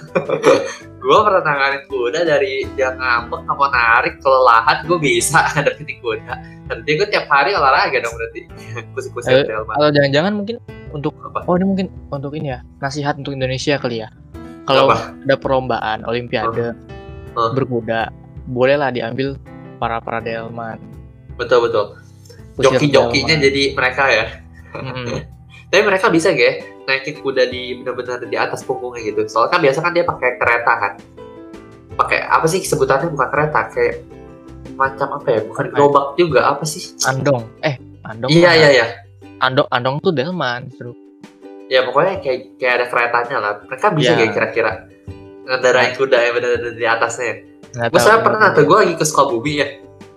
Gue 1.03 1.17
pernah 1.19 1.43
nanganin 1.43 1.83
kuda 1.91 2.23
dari 2.23 2.63
dia 2.79 2.95
ngambek 2.95 3.43
sama 3.43 3.67
narik 3.75 4.15
kelelahan 4.23 4.77
gue 4.87 4.97
bisa 5.03 5.39
ngadepin 5.51 5.99
kuda. 5.99 6.33
Nanti 6.71 6.89
gue 6.95 7.07
tiap 7.11 7.27
hari 7.27 7.51
olahraga 7.51 7.99
dong 7.99 8.15
berarti. 8.15 8.47
Kusir-kusir 8.95 9.43
Eh. 9.43 9.51
Atau 9.51 9.91
jangan-jangan 9.91 10.31
mungkin 10.31 10.55
untuk 10.95 11.11
Apa? 11.19 11.43
oh 11.43 11.59
ini 11.59 11.65
mungkin 11.67 11.87
untuk 12.07 12.31
ini 12.39 12.55
ya 12.55 12.59
nasihat 12.79 13.19
untuk 13.19 13.35
Indonesia 13.35 13.75
kali 13.75 13.99
ya. 13.99 14.09
Kalau 14.63 14.95
ada 14.95 15.35
perlombaan 15.35 16.07
Olimpiade 16.07 16.71
Hah? 17.35 17.51
berkuda, 17.51 18.07
bolehlah 18.47 18.95
diambil 18.95 19.35
para 19.75 19.99
para 19.99 20.23
delman. 20.23 20.79
Betul 21.35 21.67
betul. 21.67 21.99
Joki-jokinya 22.63 23.35
jadi 23.43 23.75
mereka 23.75 24.07
ya. 24.07 24.25
Mm-mm. 24.71 25.19
Tapi 25.73 25.81
mereka 25.83 26.07
bisa 26.13 26.31
gak 26.31 26.39
ya 26.39 26.53
naikin 26.83 27.15
kuda 27.23 27.47
di 27.47 27.79
benar-benar 27.81 28.23
di 28.27 28.37
atas 28.37 28.63
punggungnya 28.63 29.01
gitu. 29.13 29.23
Soalnya 29.27 29.51
kan 29.55 29.59
biasa 29.63 29.79
kan 29.79 29.91
dia 29.95 30.05
pakai 30.05 30.29
kereta 30.39 30.73
kan. 30.79 30.93
Pakai 31.93 32.19
apa 32.25 32.45
sih 32.49 32.59
sebutannya 32.65 33.13
bukan 33.13 33.27
kereta 33.29 33.59
kayak 33.71 33.95
macam 34.75 35.07
apa 35.21 35.27
ya? 35.29 35.41
Bukan 35.45 35.63
ya? 35.69 35.71
gerobak 35.71 36.05
juga 36.19 36.39
apa 36.49 36.63
sih? 36.65 36.91
Andong. 37.07 37.43
Eh, 37.61 37.75
andong. 38.03 38.29
Iya 38.31 38.51
iya 38.57 38.69
iya. 38.73 38.87
Andong 39.43 39.67
andong 39.71 39.95
tuh 40.03 40.11
delman, 40.15 40.71
seru. 40.75 40.95
Ya 41.71 41.87
pokoknya 41.87 42.19
kayak 42.19 42.39
kayak 42.59 42.73
ada 42.79 42.85
keretanya 42.91 43.37
lah. 43.39 43.53
Mereka 43.65 43.87
bisa 43.95 44.11
Iya. 44.13 44.19
gak 44.27 44.31
kira-kira 44.35 44.71
ngendarain 45.43 45.93
kuda 45.95 46.17
yang 46.19 46.33
benar-benar 46.39 46.73
di 46.75 46.85
atasnya. 46.87 47.33
Gue 47.89 48.01
saya 48.01 48.21
pernah 48.21 48.53
tuh 48.53 48.63
gue 48.69 48.77
lagi 48.77 48.95
ke 48.95 49.05
Sukabumi 49.07 49.53
ya. 49.59 49.67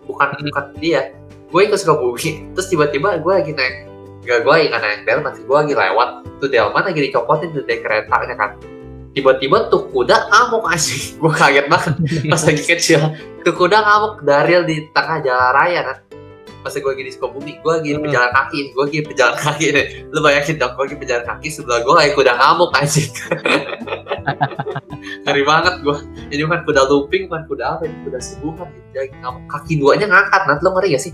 Bukan 0.05 0.29
bukan 0.51 0.65
dia. 0.79 1.15
Gue 1.49 1.67
ke 1.71 1.77
Sukabumi. 1.79 2.53
Terus 2.55 2.67
tiba-tiba 2.69 3.17
gue 3.19 3.33
lagi 3.33 3.53
naik 3.55 3.96
Gak 4.27 4.43
gue 4.43 4.51
lagi 4.51 4.67
nggak 4.69 4.83
naik 4.83 5.01
delman 5.07 5.33
sih, 5.33 5.45
gue 5.47 5.55
lagi 5.57 5.75
lewat. 5.75 6.11
Tuh 6.43 6.49
delman 6.51 6.83
lagi 6.83 7.01
dicopotin 7.01 7.55
tuh 7.55 7.63
dari 7.63 7.79
keretanya 7.79 8.35
kan. 8.35 8.51
Tiba-tiba 9.15 9.71
tuh 9.71 9.89
kuda 9.89 10.29
ngamuk 10.29 10.67
asli 10.69 10.99
gue 11.23 11.33
kaget 11.33 11.67
banget. 11.71 11.95
Pas 12.29 12.43
lagi 12.43 12.63
kecil. 12.67 13.01
Tuh 13.41 13.55
kuda 13.55 13.79
ngamuk 13.81 14.27
daril 14.27 14.67
di 14.67 14.91
tengah 14.91 15.23
jalan 15.23 15.51
raya 15.55 15.81
kan. 15.87 15.99
Pas 16.61 16.75
gue 16.75 16.83
lagi 16.83 17.07
di 17.07 17.13
Sukabumi 17.15 17.63
gue 17.63 17.73
lagi 17.73 17.91
Hmm. 17.95 18.03
pejalan 18.03 18.31
kaki. 18.35 18.59
Gue 18.75 18.83
lagi 18.85 18.99
pejalan 19.07 19.37
kaki 19.39 19.67
nih. 19.71 19.85
Lu 20.11 20.19
bayangin 20.19 20.59
dong 20.59 20.73
gue 20.75 20.85
lagi 20.85 20.97
pejalan 20.99 21.25
kaki 21.25 21.49
sebelah 21.49 21.79
gue 21.81 21.95
kayak 21.95 22.13
kuda 22.13 22.33
ngamuk 22.35 22.71
aja 22.75 23.03
ngeri 25.27 25.43
banget 25.47 25.75
gue 25.83 25.97
ini 26.35 26.43
bukan 26.47 26.63
kuda 26.67 26.83
looping 26.91 27.23
bukan 27.31 27.43
kuda 27.47 27.65
apa 27.79 27.83
ini 27.87 27.97
kuda 28.05 28.19
subuhan. 28.19 28.67
Gitu 28.69 28.99
lagi 28.99 29.15
ngamuk. 29.23 29.43
Kaki 29.47 29.73
duanya 29.79 30.07
ngangkat 30.11 30.43
nanti 30.45 30.61
lo 30.61 30.71
ngeri 30.75 30.89
gak 30.93 31.03
sih 31.07 31.13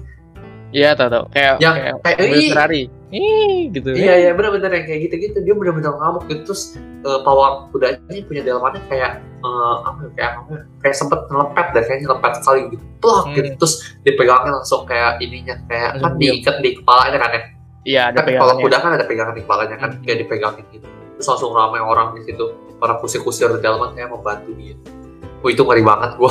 Iya 0.72 0.90
tau 0.92 1.08
tau 1.08 1.24
kayak 1.28 1.54
Yang 1.58 1.74
kayak 1.76 1.94
kayak, 2.02 2.16
mobil 2.18 2.32
"Ih." 2.34 2.50
Ferrari. 2.50 2.82
Ih 3.12 3.60
gitu. 3.70 3.88
Iya 3.92 4.14
iya 4.18 4.30
bener-bener 4.32 4.72
yang 4.72 4.86
kayak 4.86 5.00
gitu-gitu 5.04 5.38
dia 5.38 5.52
bener-bener 5.52 5.92
ngamuk 5.92 6.24
gitu 6.26 6.48
terus 6.48 6.62
eh, 6.78 7.20
pawang 7.22 7.68
kudanya 7.68 8.00
punya 8.22 8.42
delmannya 8.42 8.80
kayak 8.86 9.12
eh, 9.20 9.74
apa 9.82 9.98
ya, 10.00 10.10
kayak 10.14 10.30
apa 10.34 10.50
ya, 10.50 10.60
kayak 10.80 10.96
sempet 10.96 11.20
ngelepet 11.26 11.66
deh 11.70 11.84
kayaknya 11.84 12.08
lepet 12.08 12.32
sekali 12.40 12.60
gitu 12.68 12.84
plak 12.98 13.22
Hmm. 13.22 13.34
gitu 13.34 13.48
terus 13.58 13.74
dipegangnya 14.00 14.52
langsung 14.54 14.82
kayak 14.82 15.12
ininya 15.18 15.56
kayak 15.66 15.90
kan 15.92 16.00
Langsung 16.02 16.18
diam. 16.18 16.32
diikat 16.34 16.56
di 16.58 16.70
kepalanya 16.74 17.18
kan 17.18 17.30
ya 17.30 17.42
Iya 17.82 18.02
ada 18.06 18.16
kan 18.16 18.24
kalau 18.24 18.32
pegangannya. 18.54 18.62
kuda 18.62 18.76
kan 18.78 18.90
ada 18.92 19.04
pegangan 19.04 19.34
di 19.34 19.42
kepalanya 19.42 19.76
kan 19.76 19.90
Hmm. 19.90 20.02
kayak 20.02 20.18
dipegangin 20.22 20.64
gitu 20.72 20.86
terus 21.12 21.26
langsung 21.28 21.52
ramai 21.52 21.78
orang 21.78 22.08
di 22.14 22.22
situ 22.24 22.44
para 22.78 22.96
kusir-kusir 22.96 23.50
delman 23.58 23.92
kayak 23.92 24.08
membantu 24.08 24.50
dia 24.54 24.74
Wah 25.42 25.50
itu 25.50 25.62
ngeri 25.66 25.82
banget 25.82 26.10
gua. 26.16 26.30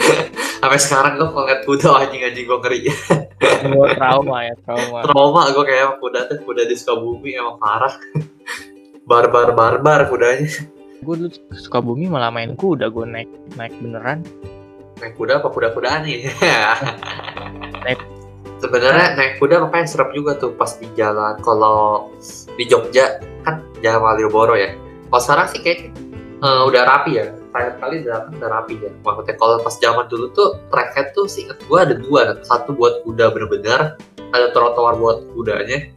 Sampai 0.62 0.78
sekarang 0.78 1.18
gua 1.18 1.28
kalau 1.32 1.44
ngeliat 1.48 1.62
kuda 1.64 1.88
anjing-anjing 2.06 2.44
gua 2.46 2.58
ngeri. 2.60 2.78
Gua 3.72 3.86
trauma 3.96 4.36
ya 4.44 4.54
trauma. 4.62 4.98
trauma 5.08 5.40
gue 5.50 5.64
kayak 5.64 5.98
kuda 5.98 6.20
tuh 6.30 6.36
kuda 6.44 6.62
di 6.68 6.74
Sukabumi 6.76 7.34
emang 7.34 7.56
parah. 7.58 7.94
Barbar 9.08 9.56
barbar 9.56 10.06
kudanya. 10.06 10.46
Gue 11.02 11.18
dulu 11.18 11.34
suka 11.58 11.82
bumi 11.82 12.06
malah 12.06 12.30
main 12.30 12.54
kuda 12.54 12.86
gue 12.86 13.02
naik 13.02 13.26
naik 13.58 13.74
beneran. 13.82 14.22
naik 15.02 15.18
kuda 15.18 15.42
apa 15.42 15.50
kuda 15.50 15.74
kudaan 15.74 16.06
nih 16.06 16.30
Naik- 17.84 18.06
sebenarnya 18.62 19.18
naik 19.18 19.42
kuda 19.42 19.58
makanya 19.66 19.90
serem 19.90 20.14
juga 20.14 20.38
tuh 20.38 20.54
pas 20.54 20.70
di 20.78 20.86
jalan. 20.94 21.34
Kalau 21.42 22.06
di 22.54 22.70
Jogja 22.70 23.18
kan 23.42 23.66
jalan 23.82 23.98
Malioboro 23.98 24.54
ya. 24.54 24.78
Kalau 25.10 25.22
sekarang 25.26 25.46
sih 25.50 25.58
kayak 25.58 25.90
eh, 26.38 26.62
udah 26.70 26.82
rapi 26.86 27.18
ya 27.18 27.26
terakhir 27.52 27.74
kali 27.78 27.94
udah 28.02 28.18
udah 28.32 28.48
rapi 28.50 28.74
ya. 28.80 28.90
Maksudnya 28.98 29.34
kalau 29.36 29.56
pas 29.60 29.74
zaman 29.76 30.04
dulu 30.08 30.26
tuh 30.32 30.48
treknya 30.68 31.02
tuh 31.12 31.24
seinget 31.28 31.60
gue 31.60 31.78
ada 31.78 31.94
dua 31.94 32.40
satu 32.40 32.72
buat 32.72 33.04
kuda 33.04 33.28
bener-bener 33.30 34.00
ada 34.32 34.46
trotoar 34.50 34.96
buat 34.96 35.28
kudanya 35.30 35.92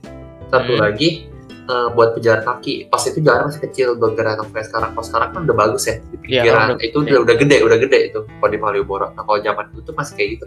satu 0.48 0.76
Hmm. 0.76 0.84
lagi 0.84 1.32
eh, 1.66 1.88
buat 1.98 2.14
pejalan 2.14 2.46
kaki. 2.46 2.94
Pas 2.94 3.02
itu 3.02 3.18
jalan 3.20 3.50
masih 3.50 3.62
kecil 3.66 3.98
belum 3.98 4.14
gerak 4.14 4.38
kayak 4.54 4.70
sekarang. 4.70 4.94
Kalau 4.94 5.06
sekarang 5.08 5.30
kan 5.34 5.42
udah 5.50 5.58
bagus 5.58 5.84
ya 5.88 5.98
di 5.98 6.06
Iya, 6.06 6.20
pinggiran 6.22 6.66
udah 6.70 6.78
itu 6.78 6.98
gede. 7.02 7.10
udah, 7.10 7.20
udah 7.26 7.36
gede 7.36 7.58
udah 7.66 7.78
gede 7.82 8.00
itu 8.06 8.20
kalau 8.22 8.50
di 8.54 8.60
Malioboro. 8.60 9.08
Nah 9.16 9.24
kalau 9.24 9.40
zaman 9.42 9.64
dulu 9.74 9.82
tuh 9.82 9.94
masih 9.96 10.14
kayak 10.14 10.30
gitu. 10.38 10.46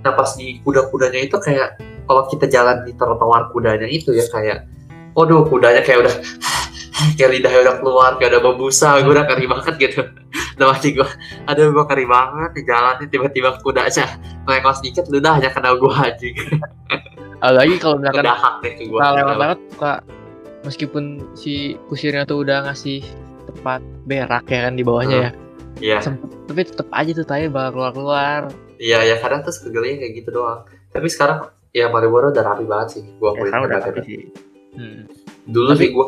Nah 0.00 0.12
pas 0.12 0.30
di 0.34 0.46
kuda-kudanya 0.60 1.20
itu 1.22 1.36
kayak 1.38 1.68
kalau 2.04 2.22
kita 2.26 2.44
jalan 2.44 2.82
di 2.82 2.92
trotoar 2.92 3.48
kudanya 3.48 3.86
itu 3.86 4.10
ya 4.12 4.26
kayak 4.26 4.66
waduh 5.14 5.46
kudanya 5.46 5.80
kayak 5.80 6.04
udah 6.04 6.14
kayak 7.16 7.30
lidahnya 7.38 7.60
udah 7.64 7.76
keluar 7.78 8.10
kayak 8.18 8.30
udah 8.34 8.42
berbusa 8.42 8.88
gue 9.00 9.12
udah 9.12 9.26
keri 9.26 9.44
banget 9.46 9.74
gitu. 9.78 10.00
Nah 10.58 10.74
masih 10.74 10.90
gue 11.00 11.08
aduh 11.46 11.70
gue 11.70 11.84
keri 11.86 12.04
banget 12.04 12.50
di 12.52 12.62
jalan 12.66 12.94
tiba-tiba 13.06 13.48
kudanya 13.60 14.06
melengos 14.44 14.78
sedikit 14.82 15.06
ludahnya 15.08 15.48
kena 15.50 15.74
gue 15.74 15.92
anjing. 15.92 16.36
Apalagi 17.44 17.74
kalau 17.80 17.96
misalkan 17.96 18.24
deh 18.60 18.72
ke 18.76 18.84
gue 18.84 18.98
kita 19.00 19.08
lewat-lewat 19.16 19.58
suka 19.72 19.92
meskipun 20.60 21.04
si 21.32 21.52
kusirnya 21.88 22.28
tuh 22.28 22.44
udah 22.44 22.68
ngasih 22.68 23.00
tempat 23.48 23.80
berak 24.04 24.44
ya 24.46 24.68
kan 24.68 24.74
di 24.76 24.84
bawahnya 24.84 25.16
ya. 25.16 25.30
iya. 25.80 25.98
Sempet, 26.04 26.28
tapi 26.44 26.60
tetep 26.68 26.88
aja 26.92 27.10
tuh 27.16 27.24
tai 27.24 27.48
bakal 27.48 27.80
keluar-keluar. 27.80 28.52
iya 28.76 29.00
ya 29.04 29.16
kadang 29.16 29.40
tuh 29.40 29.52
kegelnya 29.56 30.04
kayak 30.04 30.12
gitu 30.20 30.28
doang. 30.36 30.68
Tapi 30.92 31.08
sekarang 31.08 31.48
ya 31.72 31.88
Malioboro 31.88 32.28
udah 32.28 32.44
rapi 32.44 32.68
banget 32.68 32.88
sih 32.98 33.02
gue 33.08 33.24
Ya 33.24 33.32
akuin 33.32 33.48
sekarang 33.48 33.64
udah 33.66 33.78
rapi 33.80 34.00
sih. 34.04 34.18
Hmm. 34.70 35.00
dulu 35.48 35.72
Tapi- 35.72 35.80
sih 35.80 35.88
gue 35.90 36.06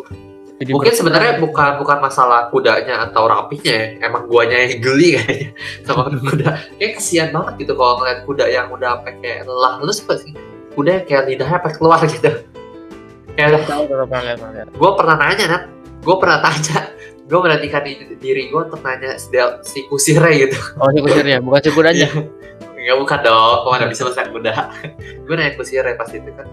Jadi 0.63 0.79
mungkin 0.79 0.95
sebenarnya 0.95 1.43
bukan 1.43 1.83
bukan 1.83 1.99
masalah 1.99 2.47
kudanya 2.55 3.03
atau 3.11 3.27
rapinya 3.27 3.75
ya. 3.75 3.99
Emang 3.99 4.31
guanya 4.31 4.63
yang 4.63 4.79
geli 4.79 5.19
kayaknya. 5.19 5.49
Sama 5.91 6.07
kuda. 6.07 6.51
Kayak 6.79 6.93
kesian 7.03 7.29
banget 7.35 7.67
gitu 7.67 7.73
kalau 7.75 7.99
ngeliat 7.99 8.23
kuda 8.23 8.47
yang 8.47 8.71
udah 8.71 9.03
kayak 9.03 9.43
lelah. 9.43 9.83
Lu 9.83 9.91
suka 9.91 10.23
sih 10.23 10.31
kuda 10.79 11.03
yang 11.03 11.05
kayak 11.11 11.23
lidahnya 11.27 11.59
sampai 11.59 11.73
keluar 11.75 11.99
gitu. 12.15 12.31
Kayak 13.35 13.67
gue 14.71 14.91
pernah 14.95 15.17
nanya 15.19 15.45
Nat. 15.51 15.63
Gue 16.07 16.17
pernah 16.23 16.39
tanya. 16.39 16.79
Gue 17.27 17.39
merhatikan 17.43 17.83
di, 17.83 17.93
diri 18.23 18.47
gue 18.47 18.61
untuk 18.63 18.79
nanya 18.87 19.19
si, 19.19 19.79
kusire 19.91 20.31
gitu. 20.47 20.59
Oh 20.79 20.95
si 20.95 21.03
kusirnya 21.03 21.43
bukan 21.43 21.59
si 21.59 21.71
kudanya. 21.75 22.07
Enggak 22.79 22.99
bukan 23.03 23.19
dong, 23.27 23.67
kok 23.67 23.71
mana 23.75 23.87
bisa 23.91 24.07
pesan 24.07 24.31
kuda. 24.31 24.55
Gue 25.27 25.35
nanya 25.35 25.59
kusire 25.59 25.91
pas 25.99 26.07
itu 26.15 26.31
kan 26.39 26.47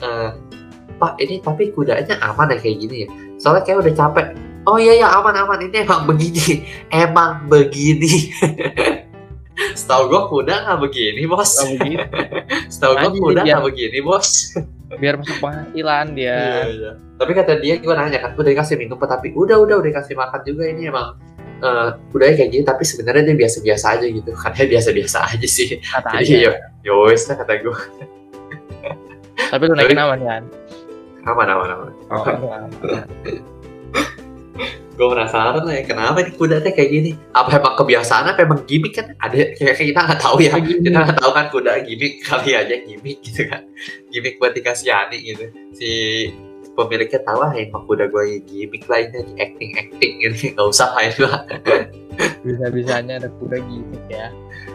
eh, 0.00 0.30
Pak 0.96 1.16
ini 1.20 1.44
tapi 1.44 1.72
kudanya 1.76 2.16
aman 2.24 2.52
ya 2.52 2.56
kayak 2.56 2.76
gini 2.80 2.96
ya 3.04 3.08
Soalnya 3.40 3.64
kayak 3.64 3.78
udah 3.80 3.94
capek. 3.96 4.26
Oh 4.68 4.76
iya 4.76 5.00
ya 5.00 5.08
aman 5.08 5.32
aman. 5.32 5.58
Ini 5.64 5.88
emang 5.88 6.04
begini. 6.04 6.68
Emang 6.92 7.48
begini. 7.48 8.28
Setahu 9.80 10.08
gue 10.08 10.22
kuda 10.28 10.54
nggak 10.68 10.78
begini 10.84 11.24
bos. 11.24 11.56
Setahu 12.72 12.92
gue 12.96 13.10
kuda 13.16 13.40
dia- 13.44 13.56
nggak 13.56 13.64
begini 13.64 13.98
bos. 14.04 14.52
Biar 15.00 15.16
masuk 15.16 15.40
penghasilan 15.40 16.06
dia. 16.12 16.36
Iya, 16.36 16.64
iya. 16.68 16.92
Tapi 17.16 17.30
kata 17.32 17.52
dia 17.60 17.80
gue 17.80 17.94
nanya 17.94 18.18
kan, 18.20 18.30
udah 18.36 18.50
dikasih 18.52 18.76
minum 18.76 18.96
tapi 19.00 19.32
udah 19.32 19.56
udah 19.56 19.80
udah 19.80 19.88
dikasih 19.88 20.16
makan 20.16 20.40
juga 20.44 20.68
ini 20.68 20.88
emang 20.88 21.16
eh 21.60 21.88
udahnya 22.12 22.34
kayak 22.36 22.50
gini. 22.52 22.64
Tapi 22.64 22.82
sebenarnya 22.84 23.22
dia 23.32 23.36
biasa-biasa 23.40 23.86
aja 23.96 24.06
gitu. 24.08 24.30
Katanya 24.36 24.68
biasa-biasa 24.76 25.18
aja 25.32 25.48
sih. 25.48 25.80
Kata 25.80 26.08
jadi 26.20 26.24
aja. 26.24 26.36
ya 26.36 26.52
yowes 26.84 27.24
lah 27.28 27.36
kata 27.40 27.52
gue 27.60 27.76
Tapi 29.40 29.62
lu 29.64 29.74
naikin 29.76 30.00
aman 30.00 30.20
kan? 30.20 30.42
Aman 31.28 31.48
aman 31.48 31.68
aman 31.74 31.92
Oh, 32.10 32.24
gue 35.00 35.08
penasaran 35.16 35.64
lah 35.64 35.74
ya 35.80 35.82
kenapa 35.88 36.20
nih 36.20 36.36
kuda 36.36 36.60
teh 36.60 36.76
kayak 36.76 36.90
gini? 36.92 37.10
Apa 37.32 37.56
emang 37.56 37.72
kebiasaan 37.72 38.28
apa 38.36 38.44
emang 38.44 38.60
gimmick 38.68 39.00
kan? 39.00 39.16
Ada 39.16 39.56
kayak 39.56 39.80
kita 39.80 39.96
nggak 39.96 40.20
tahu 40.20 40.44
ya. 40.44 40.52
Gimmick. 40.60 40.84
kita 40.84 40.98
nggak 41.00 41.18
tahu 41.24 41.30
kan 41.32 41.46
kuda 41.48 41.72
gimmick 41.88 42.20
kali 42.20 42.52
aja 42.52 42.74
gimmick 42.84 43.24
gitu 43.24 43.48
kan. 43.48 43.64
Gimmick 44.12 44.36
buat 44.36 44.52
dikasihani 44.52 45.18
gitu. 45.24 45.44
Si 45.72 45.90
pemiliknya 46.76 47.24
tahu 47.24 47.38
lah 47.40 47.56
emang 47.56 47.88
kuda 47.88 48.12
gue 48.12 48.44
gimmick 48.44 48.84
lainnya 48.92 49.24
di 49.24 49.32
acting 49.40 49.70
acting 49.80 50.12
gitu. 50.20 50.36
Nggak 50.52 50.68
usah 50.68 50.92
main 50.92 51.16
lah. 51.16 51.48
Bisa-bisanya 52.44 53.24
ada 53.24 53.32
kuda 53.40 53.56
gimmick 53.56 54.04
ya. 54.12 54.28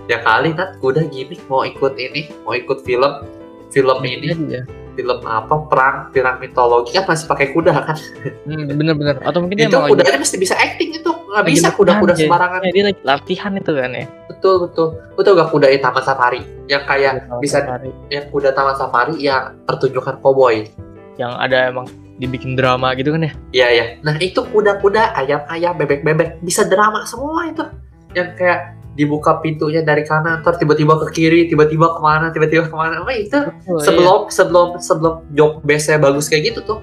ya 0.10 0.17
kali 0.25 0.58
nat 0.58 0.81
kuda 0.81 1.05
gimmick 1.13 1.45
mau 1.45 1.62
ikut 1.62 2.01
ini 2.01 2.34
mau 2.41 2.58
ikut 2.58 2.81
film 2.81 3.13
film 3.69 3.99
ini. 4.01 4.34
Film 4.95 5.19
apa 5.21 5.55
perang 5.67 5.95
perang 6.10 6.38
mitologi 6.38 6.91
kan 6.91 7.03
masih 7.03 7.27
pakai 7.27 7.51
kuda 7.51 7.73
kan 7.84 7.97
Hmm, 8.45 8.71
bener-bener. 8.71 9.19
Atau 9.19 9.39
mungkin 9.39 9.58
dia 9.58 9.67
itu 9.67 9.75
emang 9.75 9.91
kudanya 9.91 10.17
mesti 10.17 10.38
bisa 10.38 10.55
acting 10.55 10.95
itu 10.95 11.12
nggak 11.12 11.45
bisa 11.45 11.67
kuda-kuda 11.69 12.13
dia. 12.13 12.25
sembarangan 12.25 12.60
Ya, 12.62 12.71
dia 12.71 12.84
lagi 12.86 12.99
latihan 13.03 13.51
itu 13.53 13.71
kan 13.71 13.91
ya. 13.91 14.05
betul 14.25 14.55
betul 14.62 14.88
tau 15.17 15.34
gak 15.34 15.49
kuda 15.49 15.67
di 15.67 15.79
taman 15.79 15.99
safari 16.01 16.39
yang 16.65 16.84
kayak 16.84 17.23
Taman 17.23 17.39
bisa- 17.39 17.62
safari. 17.62 17.89
yang 18.08 18.25
kuda 18.29 18.49
taman 18.51 18.73
safari 18.73 19.15
yang 19.19 19.43
pertunjukan 19.63 20.15
cowboy 20.19 20.63
yang 21.15 21.31
ada 21.34 21.67
emang 21.67 21.88
dibikin 22.15 22.53
drama 22.53 22.93
gitu 22.93 23.12
kan 23.12 23.25
ya. 23.25 23.31
iya 23.51 23.67
iya 23.69 23.86
nah 23.99 24.15
itu 24.15 24.39
kuda-kuda 24.39 25.15
ayam-ayam 25.15 25.75
bebek-bebek 25.75 26.39
bisa 26.39 26.63
drama 26.63 27.03
semua 27.03 27.43
itu 27.45 27.63
yang 28.13 28.31
kayak 28.34 28.75
dibuka 28.95 29.43
pintunya 29.43 29.84
dari 29.84 30.08
kanan 30.08 30.39
terus 30.41 30.55
tiba-tiba 30.58 30.95
ke 31.03 31.08
kiri 31.12 31.51
tiba-tiba 31.51 31.95
ke 31.95 31.99
mana 31.99 32.31
tiba-tiba 32.31 32.71
ke 32.71 32.75
mana 32.75 33.03
oh 33.03 33.12
itu 33.12 33.36
Betul, 33.36 33.79
sebelum 33.84 34.19
sebelum 34.31 34.67
sebelum 34.79 35.13
job 35.36 35.60
base 35.67 35.91
bagus 35.99 36.31
kayak 36.31 36.55
gitu 36.55 36.60
tuh 36.63 36.79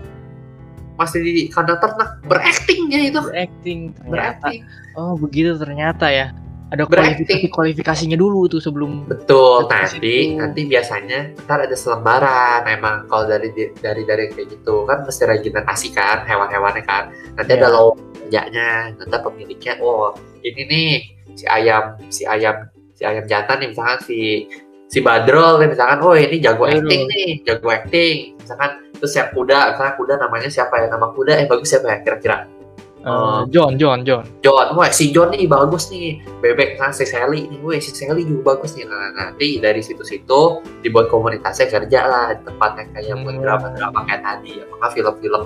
masih 1.00 1.24
di 1.24 1.32
kandang 1.48 1.80
ternak 1.80 2.20
beraktingnya 2.28 3.00
itu 3.08 3.20
iya. 3.32 3.48
acting 3.48 3.96
ternyata. 3.96 4.12
berakting 4.12 4.60
Oh, 4.92 5.16
begitu 5.16 5.56
ternyata 5.56 6.12
ya. 6.12 6.36
Ada 6.72 6.88
Berakting. 6.88 7.28
kualifikasi 7.28 7.46
kualifikasinya 7.52 8.16
dulu 8.16 8.48
tuh 8.48 8.56
sebelum 8.56 9.04
Betul, 9.04 9.68
nanti 9.68 10.32
situ. 10.32 10.40
nanti 10.40 10.60
biasanya 10.64 11.36
ntar 11.44 11.68
ada 11.68 11.76
selembaran 11.76 12.64
emang 12.64 13.04
kalau 13.12 13.28
dari 13.28 13.52
dari 13.76 14.08
dari 14.08 14.32
kayak 14.32 14.56
gitu 14.56 14.88
kan 14.88 15.04
mesti 15.04 15.28
regenerasi 15.28 15.92
kan 15.92 16.24
hewan-hewannya 16.24 16.80
kan 16.84 17.12
nanti 17.36 17.50
ada 17.60 17.68
Iya. 17.72 17.92
kerjanya 18.24 18.68
nanti 18.96 19.16
pemiliknya 19.20 19.76
oh 19.84 20.16
ini 20.40 20.62
nih 20.64 20.92
si 21.34 21.44
ayam 21.46 21.96
si 22.08 22.22
ayam 22.24 22.68
si 22.92 23.02
ayam 23.02 23.24
jantan 23.26 23.56
nih 23.60 23.68
misalkan 23.72 23.98
si 24.04 24.46
si 24.86 24.98
Badrol 25.00 25.60
nih 25.60 25.72
misalkan 25.72 25.98
oh 26.00 26.12
ini 26.12 26.36
jago 26.38 26.64
Badrol. 26.64 26.84
acting 26.84 27.02
nih 27.08 27.30
jago 27.42 27.68
acting 27.68 28.16
misalkan 28.36 28.70
terus 28.92 29.12
yang 29.12 29.28
kuda 29.32 29.58
misalkan 29.74 29.94
kuda 29.96 30.14
namanya 30.20 30.48
siapa 30.48 30.74
ya 30.78 30.86
nama 30.88 31.08
kuda 31.10 31.32
eh 31.40 31.46
bagus 31.48 31.68
siapa 31.68 31.86
ya 31.88 31.98
kira-kira 32.00 32.36
eh, 32.44 32.60
Oh. 33.02 33.42
John 33.50 33.74
John 33.82 34.06
John. 34.06 34.22
John, 34.46 34.78
wah 34.78 34.86
si 34.86 35.10
John 35.10 35.34
nih 35.34 35.50
bagus 35.50 35.90
nih, 35.90 36.22
bebek 36.38 36.78
kan 36.78 36.94
si 36.94 37.02
Sally 37.02 37.50
nih, 37.50 37.58
wah 37.58 37.74
si 37.74 37.90
Sally 37.90 38.22
juga 38.22 38.54
bagus 38.54 38.78
nih. 38.78 38.86
Nah, 38.86 39.10
nanti 39.10 39.58
dari 39.58 39.82
situ-situ 39.82 40.62
dibuat 40.86 41.10
komunitasnya 41.10 41.66
kerja 41.66 42.06
lah 42.06 42.30
di 42.30 42.46
tempat 42.46 42.78
yang 42.78 42.88
kayak 42.94 43.18
buat 43.18 43.34
Hmm. 43.34 43.42
drama-drama 43.42 43.98
kayak 44.06 44.22
tadi, 44.22 44.52
apakah 44.62 44.88
film-film 44.94 45.42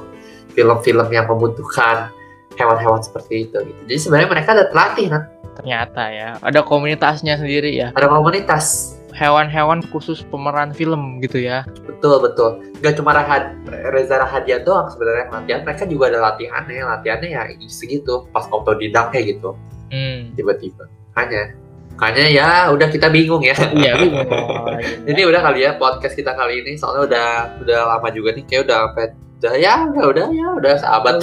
film-film 0.52 1.08
yang 1.08 1.24
membutuhkan 1.24 2.12
hewan-hewan 2.56 2.98
seperti 2.98 3.44
itu 3.44 3.56
gitu. 3.56 3.80
Jadi 3.84 3.98
sebenarnya 3.98 4.28
mereka 4.30 4.48
ada 4.52 4.64
terlatih, 4.66 5.06
nah. 5.08 5.22
Ternyata 5.54 6.02
ya, 6.08 6.28
ada 6.38 6.60
komunitasnya 6.60 7.36
sendiri 7.36 7.72
ya. 7.72 7.88
ada 7.90 8.08
komunitas. 8.08 8.92
hewan-hewan 9.12 9.80
khusus 9.88 10.20
pemeran 10.22 10.70
film 10.70 11.20
gitu 11.20 11.40
ya. 11.40 11.64
betul 11.88 12.20
betul 12.20 12.60
nggak 12.76 12.94
cuma 12.94 13.16
Rahad, 13.16 13.48
Reza 13.88 14.20
Rahadian 14.20 14.60
doang 14.60 14.92
sebenarnya 14.92 15.32
latihan 15.32 15.64
mereka 15.64 15.88
juga 15.88 16.12
ada 16.12 16.20
latihannya 16.22 16.84
latihannya 16.84 17.28
ya 17.32 17.42
segitu 17.64 18.28
pas 18.28 18.44
autodidak 18.46 19.08
kayak 19.08 19.32
gitu 19.32 19.56
Hmm. 19.88 20.36
tiba-tiba 20.36 20.84
hanya 21.14 21.56
makanya 21.96 22.28
ya 22.28 22.48
udah 22.68 22.92
kita 22.92 23.08
bingung 23.08 23.40
ya 23.40 23.56
Iya, 23.80 23.96
bingung. 23.96 24.28
ini 25.10 25.22
udah 25.24 25.40
kali 25.40 25.64
ya 25.64 25.80
podcast 25.80 26.12
kita 26.12 26.36
kali 26.36 26.60
ini 26.60 26.76
soalnya 26.76 27.08
udah 27.08 27.28
udah 27.64 27.80
lama 27.88 28.08
juga 28.12 28.36
nih 28.36 28.44
kayak 28.44 28.68
udah 28.68 28.78
sampai 28.84 29.06
udah 29.36 29.54
ya 29.60 29.74
udah 29.92 30.04
udah 30.08 30.26
ya 30.32 30.46
udah 30.56 30.74
sahabat 30.80 31.20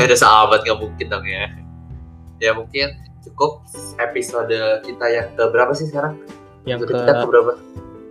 ada 0.00 0.16
sahabat 0.24 0.64
nggak 0.64 0.78
mungkin 0.80 1.06
dong 1.12 1.26
ya 1.28 1.52
ya 2.40 2.56
mungkin 2.56 2.96
cukup 3.24 3.60
episode 4.00 4.56
kita 4.84 5.06
yang 5.12 5.28
ke 5.36 5.44
berapa 5.52 5.72
sih 5.76 5.92
sekarang 5.92 6.16
yang 6.64 6.80
ke 6.80 6.88
kita 6.88 7.12
ke 7.12 7.26
berapa 7.28 7.52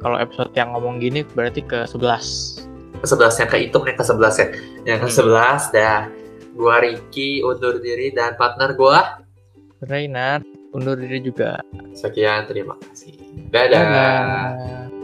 kalau 0.06 0.18
episode 0.22 0.54
yang 0.54 0.70
ngomong 0.78 1.02
gini 1.02 1.26
berarti 1.26 1.66
ke 1.66 1.90
11. 1.90 3.02
ke 3.02 3.06
sebelas 3.10 3.34
yang 3.42 3.50
kehitung 3.50 3.84
yang 3.90 3.98
ke 3.98 4.06
sebelas 4.06 4.36
ya 4.38 4.48
yang 4.86 5.00
ke 5.02 5.08
Hmm. 5.10 5.18
sebelas 5.18 5.62
dah 5.74 6.06
gua 6.54 6.86
Ricky 6.86 7.42
undur 7.42 7.82
diri 7.82 8.14
dan 8.14 8.38
partner 8.38 8.78
gua 8.78 9.26
Reynard 9.90 10.46
undur 10.72 10.96
diri 10.96 11.18
juga. 11.20 11.60
sekian 11.98 12.46
terima 12.46 12.78
kasih 12.78 13.18
dadah. 13.50 13.82
Dadah. 13.82 14.95